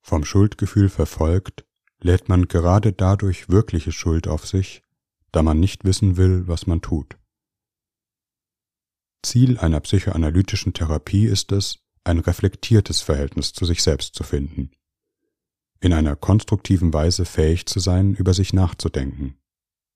Vom 0.00 0.24
Schuldgefühl 0.24 0.88
verfolgt, 0.88 1.64
lädt 2.00 2.28
man 2.28 2.48
gerade 2.48 2.92
dadurch 2.92 3.48
wirkliche 3.48 3.92
Schuld 3.92 4.28
auf 4.28 4.46
sich, 4.46 4.82
da 5.30 5.42
man 5.42 5.60
nicht 5.60 5.84
wissen 5.84 6.16
will, 6.16 6.48
was 6.48 6.66
man 6.66 6.80
tut. 6.80 7.16
Ziel 9.22 9.58
einer 9.58 9.80
psychoanalytischen 9.80 10.72
Therapie 10.72 11.26
ist 11.26 11.52
es, 11.52 11.78
ein 12.04 12.18
reflektiertes 12.18 13.00
Verhältnis 13.00 13.52
zu 13.52 13.64
sich 13.64 13.82
selbst 13.82 14.14
zu 14.14 14.24
finden, 14.24 14.70
in 15.80 15.92
einer 15.92 16.16
konstruktiven 16.16 16.92
Weise 16.92 17.24
fähig 17.24 17.66
zu 17.66 17.80
sein, 17.80 18.14
über 18.14 18.34
sich 18.34 18.52
nachzudenken. 18.52 19.36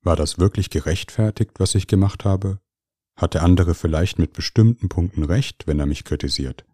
War 0.03 0.17
das 0.17 0.39
wirklich 0.39 0.71
gerechtfertigt, 0.71 1.59
was 1.59 1.75
ich 1.75 1.87
gemacht 1.87 2.25
habe? 2.25 2.61
Hat 3.17 3.35
der 3.35 3.43
andere 3.43 3.75
vielleicht 3.75 4.19
mit 4.19 4.33
bestimmten 4.33 4.89
Punkten 4.89 5.25
recht, 5.25 5.67
wenn 5.67 5.81
er 5.81 5.87
mich 5.87 6.05
kritisiert? 6.05 6.65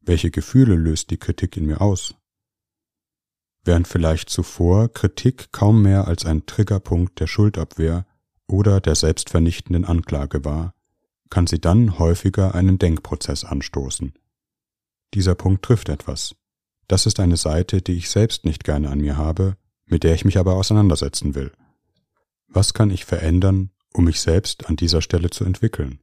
Welche 0.00 0.30
Gefühle 0.30 0.76
löst 0.76 1.10
die 1.10 1.16
Kritik 1.16 1.56
in 1.56 1.66
mir 1.66 1.80
aus? 1.80 2.14
Während 3.64 3.88
vielleicht 3.88 4.30
zuvor 4.30 4.88
Kritik 4.92 5.52
kaum 5.52 5.82
mehr 5.82 6.06
als 6.06 6.24
ein 6.24 6.46
Triggerpunkt 6.46 7.18
der 7.20 7.26
Schuldabwehr 7.26 8.06
oder 8.46 8.80
der 8.80 8.94
selbstvernichtenden 8.94 9.84
Anklage 9.84 10.44
war, 10.44 10.74
kann 11.30 11.46
sie 11.46 11.60
dann 11.60 11.98
häufiger 11.98 12.54
einen 12.54 12.78
Denkprozess 12.78 13.44
anstoßen. 13.44 14.14
Dieser 15.14 15.34
Punkt 15.34 15.64
trifft 15.64 15.88
etwas. 15.88 16.34
Das 16.86 17.06
ist 17.06 17.20
eine 17.20 17.36
Seite, 17.36 17.82
die 17.82 17.92
ich 17.92 18.10
selbst 18.10 18.44
nicht 18.44 18.64
gerne 18.64 18.90
an 18.90 19.00
mir 19.00 19.16
habe, 19.16 19.56
mit 19.86 20.04
der 20.04 20.14
ich 20.14 20.24
mich 20.24 20.38
aber 20.38 20.54
auseinandersetzen 20.54 21.34
will. 21.34 21.52
Was 22.46 22.74
kann 22.74 22.90
ich 22.90 23.04
verändern, 23.04 23.70
um 23.92 24.04
mich 24.04 24.20
selbst 24.20 24.66
an 24.66 24.76
dieser 24.76 25.02
Stelle 25.02 25.30
zu 25.30 25.44
entwickeln? 25.44 26.00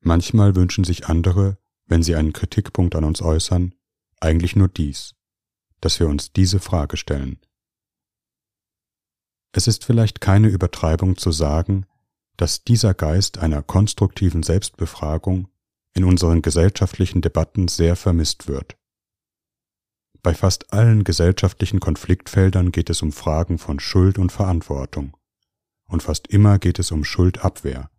Manchmal 0.00 0.54
wünschen 0.54 0.84
sich 0.84 1.06
andere, 1.06 1.58
wenn 1.86 2.02
sie 2.02 2.16
einen 2.16 2.32
Kritikpunkt 2.32 2.94
an 2.96 3.04
uns 3.04 3.22
äußern, 3.22 3.74
eigentlich 4.20 4.56
nur 4.56 4.68
dies, 4.68 5.14
dass 5.80 5.98
wir 6.00 6.08
uns 6.08 6.32
diese 6.32 6.60
Frage 6.60 6.96
stellen. 6.96 7.40
Es 9.52 9.66
ist 9.66 9.84
vielleicht 9.84 10.20
keine 10.20 10.48
Übertreibung 10.48 11.16
zu 11.16 11.30
sagen, 11.30 11.86
dass 12.36 12.64
dieser 12.64 12.94
Geist 12.94 13.38
einer 13.38 13.62
konstruktiven 13.62 14.42
Selbstbefragung 14.42 15.48
in 15.94 16.04
unseren 16.04 16.42
gesellschaftlichen 16.42 17.20
Debatten 17.20 17.68
sehr 17.68 17.96
vermisst 17.96 18.48
wird. 18.48 18.76
Bei 20.22 20.34
fast 20.34 20.72
allen 20.72 21.04
gesellschaftlichen 21.04 21.80
Konfliktfeldern 21.80 22.70
geht 22.70 22.90
es 22.90 23.02
um 23.02 23.12
Fragen 23.12 23.58
von 23.58 23.80
Schuld 23.80 24.18
und 24.18 24.30
Verantwortung. 24.30 25.16
Und 25.88 26.02
fast 26.02 26.28
immer 26.28 26.58
geht 26.58 26.78
es 26.78 26.92
um 26.92 27.04
Schuldabwehr. 27.04 27.90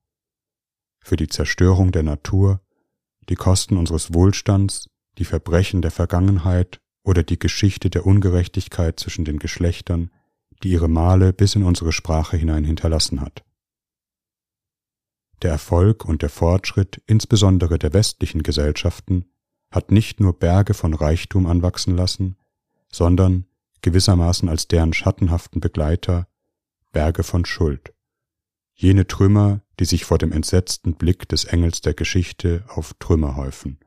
Für 1.04 1.17
die 1.17 1.28
Zerstörung 1.28 1.91
der 1.91 2.04
Natur, 2.04 2.62
die 3.30 3.36
Kosten 3.36 3.78
unseres 3.78 4.13
Wohlstands, 4.13 4.89
die 5.17 5.26
Verbrechen 5.26 5.82
der 5.82 5.91
Vergangenheit 5.91 6.80
oder 7.04 7.24
die 7.24 7.38
Geschichte 7.38 7.89
der 7.89 8.06
Ungerechtigkeit 8.06 9.00
zwischen 9.00 9.26
den 9.26 9.38
Geschlechtern, 9.38 10.10
die 10.63 10.69
ihre 10.69 10.88
Male 10.88 11.34
bis 11.34 11.56
in 11.56 11.63
unsere 11.63 11.91
Sprache 11.91 12.38
hinein 12.38 12.63
hinterlassen 12.63 13.19
hat. 13.19 13.43
Der 15.41 15.52
Erfolg 15.52 16.06
und 16.06 16.22
der 16.22 16.30
Fortschritt 16.30 17.02
insbesondere 17.08 17.78
der 17.78 17.93
westlichen 17.93 18.43
Gesellschaften 18.43 19.26
hat 19.72 19.91
nicht 19.91 20.19
nur 20.19 20.38
Berge 20.38 20.74
von 20.74 20.93
Reichtum 20.93 21.46
anwachsen 21.48 21.96
lassen, 21.96 22.38
sondern 22.91 23.46
gewissermaßen 23.82 24.48
als 24.48 24.67
deren 24.67 24.93
schattenhaften 24.93 25.60
Begleiter 25.60 26.28
Berge 26.91 27.24
von 27.24 27.43
Schuld, 27.43 27.93
jene 28.76 29.08
Trümmer, 29.08 29.62
die 29.80 29.86
sich 29.86 30.06
vor 30.06 30.17
dem 30.17 30.32
entsetzten 30.32 30.93
Blick 30.93 31.28
des 31.28 31.46
Engels 31.46 31.82
der 31.82 31.93
Geschichte 31.93 32.63
auf 32.67 32.93
Trümmer 33.00 33.36
häufen. 33.36 33.80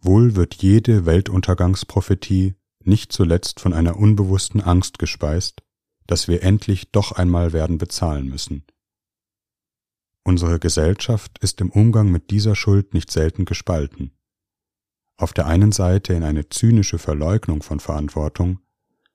Wohl 0.00 0.36
wird 0.36 0.54
jede 0.54 1.06
Weltuntergangsprophetie 1.06 2.54
nicht 2.84 3.12
zuletzt 3.12 3.60
von 3.60 3.72
einer 3.72 3.96
unbewussten 3.96 4.60
Angst 4.60 4.98
gespeist, 4.98 5.62
dass 6.06 6.28
wir 6.28 6.42
endlich 6.42 6.90
doch 6.92 7.12
einmal 7.12 7.52
werden 7.52 7.78
bezahlen 7.78 8.28
müssen. 8.28 8.64
Unsere 10.26 10.58
Gesellschaft 10.58 11.38
ist 11.38 11.60
im 11.60 11.70
Umgang 11.70 12.10
mit 12.10 12.30
dieser 12.30 12.56
Schuld 12.56 12.94
nicht 12.94 13.10
selten 13.10 13.44
gespalten 13.44 14.16
auf 15.18 15.32
der 15.32 15.46
einen 15.46 15.72
Seite 15.72 16.12
in 16.12 16.22
eine 16.22 16.48
zynische 16.48 16.98
Verleugnung 16.98 17.62
von 17.62 17.80
Verantwortung, 17.80 18.60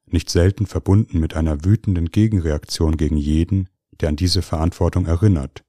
nicht 0.05 0.29
selten 0.29 0.65
verbunden 0.65 1.19
mit 1.19 1.35
einer 1.35 1.63
wütenden 1.63 2.07
Gegenreaktion 2.07 2.97
gegen 2.97 3.17
jeden, 3.17 3.69
der 3.91 4.09
an 4.09 4.15
diese 4.15 4.41
Verantwortung 4.41 5.05
erinnert, 5.05 5.63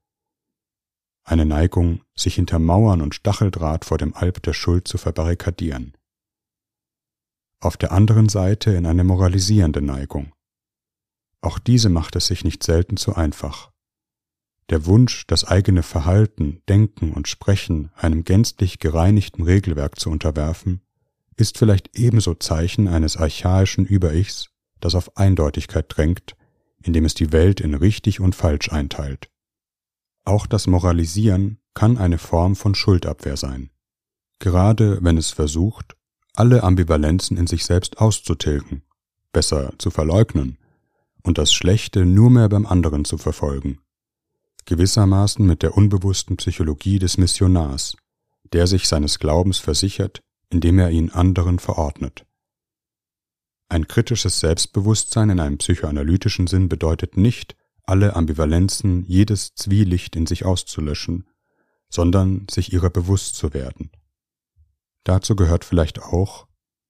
eine 1.25 1.45
Neigung, 1.45 2.03
sich 2.17 2.35
hinter 2.35 2.59
Mauern 2.59 3.01
und 3.01 3.15
Stacheldraht 3.15 3.85
vor 3.85 3.99
dem 3.99 4.15
Alp 4.15 4.43
der 4.43 4.55
Schuld 4.55 4.89
zu 4.89 4.99
verbarrikadieren. 4.99 5.97
Auf 7.61 7.77
der 7.77 7.93
anderen 7.93 8.29
Seite 8.29 8.73
in 8.73 8.87
eine 8.87 9.05
moralisierende 9.05 9.81
Neigung. 9.81 10.33
Auch 11.41 11.61
diese 11.61 11.91
macht 11.91 12.17
es 12.17 12.27
sich 12.27 12.43
nicht 12.43 12.65
selten 12.65 12.97
zu 12.97 13.15
einfach. 13.15 13.72
Der 14.71 14.87
Wunsch, 14.87 15.27
das 15.27 15.45
eigene 15.45 15.83
Verhalten, 15.83 16.63
Denken 16.69 17.13
und 17.13 17.29
Sprechen 17.29 17.91
einem 17.95 18.25
gänzlich 18.25 18.79
gereinigten 18.79 19.43
Regelwerk 19.43 19.99
zu 19.99 20.11
unterwerfen, 20.11 20.81
ist 21.37 21.59
vielleicht 21.59 21.99
ebenso 21.99 22.35
Zeichen 22.35 22.89
eines 22.89 23.17
archaischen 23.17 23.85
Über-Ichs, 23.85 24.51
das 24.81 24.95
auf 24.95 25.17
Eindeutigkeit 25.17 25.87
drängt, 25.89 26.37
indem 26.83 27.05
es 27.05 27.15
die 27.15 27.33
Welt 27.33 27.61
in 27.61 27.75
richtig 27.75 28.21
und 28.21 28.35
falsch 28.35 28.71
einteilt. 28.71 29.31
Auch 30.25 30.47
das 30.47 30.67
Moralisieren 30.67 31.59
kann 31.75 31.99
eine 31.99 32.19
Form 32.19 32.55
von 32.55 32.75
Schuldabwehr 32.75 33.37
sein, 33.37 33.71
gerade 34.39 34.99
wenn 35.03 35.17
es 35.17 35.31
versucht, 35.31 35.97
alle 36.35 36.63
Ambivalenzen 36.63 37.37
in 37.37 37.47
sich 37.47 37.65
selbst 37.65 37.99
auszutilgen, 37.99 38.83
besser 39.33 39.73
zu 39.79 39.91
verleugnen 39.91 40.59
und 41.23 41.39
das 41.39 41.53
Schlechte 41.53 42.07
nur 42.07 42.31
mehr 42.31 42.49
beim 42.49 42.67
anderen 42.67 43.05
zu 43.05 43.19
verfolgen, 43.19 43.79
gewissermaßen 44.65 45.47
mit 45.47 45.63
der 45.63 45.77
unbewussten 45.77 46.37
Psychologie 46.37 46.99
des 46.99 47.19
Missionars, 47.19 47.97
der 48.53 48.67
sich 48.67 48.89
seines 48.89 49.19
Glaubens 49.19 49.59
versichert, 49.59 50.21
indem 50.51 50.79
er 50.79 50.91
ihn 50.91 51.11
anderen 51.11 51.59
verordnet. 51.59 52.27
Ein 53.69 53.89
kritisches 53.89 54.41
Selbstbewusstsein 54.41 55.31
in 55.31 55.41
einem 55.41 55.59
psychoanalytischen 55.59 56.47
Sinn 56.47 56.69
bedeutet 56.69 57.17
nicht, 57.17 57.57
alle 57.85 58.15
Ambivalenzen, 58.15 59.05
jedes 59.07 59.55
Zwielicht 59.55 60.15
in 60.15 60.27
sich 60.27 60.45
auszulöschen, 60.45 61.27
sondern 61.89 62.47
sich 62.51 62.73
ihrer 62.73 62.91
bewusst 62.91 63.37
zu 63.37 63.55
werden. 63.55 63.91
Dazu 65.05 65.35
gehört 65.35 65.65
vielleicht 65.65 66.01
auch, 66.01 66.47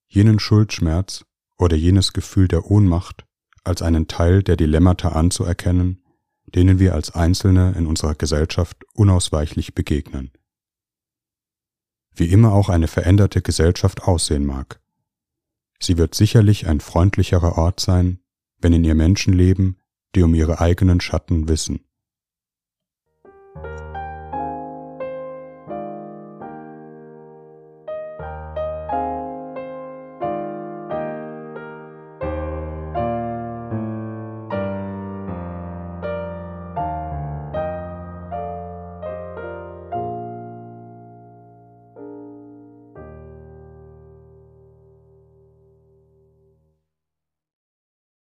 jenen 0.08 0.38
Schuldschmerz 0.38 1.24
oder 1.56 1.76
jenes 1.76 2.12
Gefühl 2.12 2.48
der 2.48 2.70
Ohnmacht 2.70 3.24
als 3.64 3.80
einen 3.80 4.08
Teil 4.08 4.42
der 4.42 4.56
Dilemmata 4.56 5.10
anzuerkennen 5.10 6.01
denen 6.46 6.78
wir 6.78 6.94
als 6.94 7.10
Einzelne 7.14 7.74
in 7.76 7.86
unserer 7.86 8.14
Gesellschaft 8.14 8.84
unausweichlich 8.94 9.74
begegnen. 9.74 10.32
Wie 12.14 12.30
immer 12.30 12.52
auch 12.52 12.68
eine 12.68 12.88
veränderte 12.88 13.42
Gesellschaft 13.42 14.02
aussehen 14.02 14.44
mag. 14.44 14.80
Sie 15.80 15.98
wird 15.98 16.14
sicherlich 16.14 16.66
ein 16.66 16.80
freundlicherer 16.80 17.56
Ort 17.56 17.80
sein, 17.80 18.20
wenn 18.58 18.72
in 18.72 18.84
ihr 18.84 18.94
Menschen 18.94 19.32
leben, 19.32 19.78
die 20.14 20.22
um 20.22 20.34
ihre 20.34 20.60
eigenen 20.60 21.00
Schatten 21.00 21.48
wissen. 21.48 21.84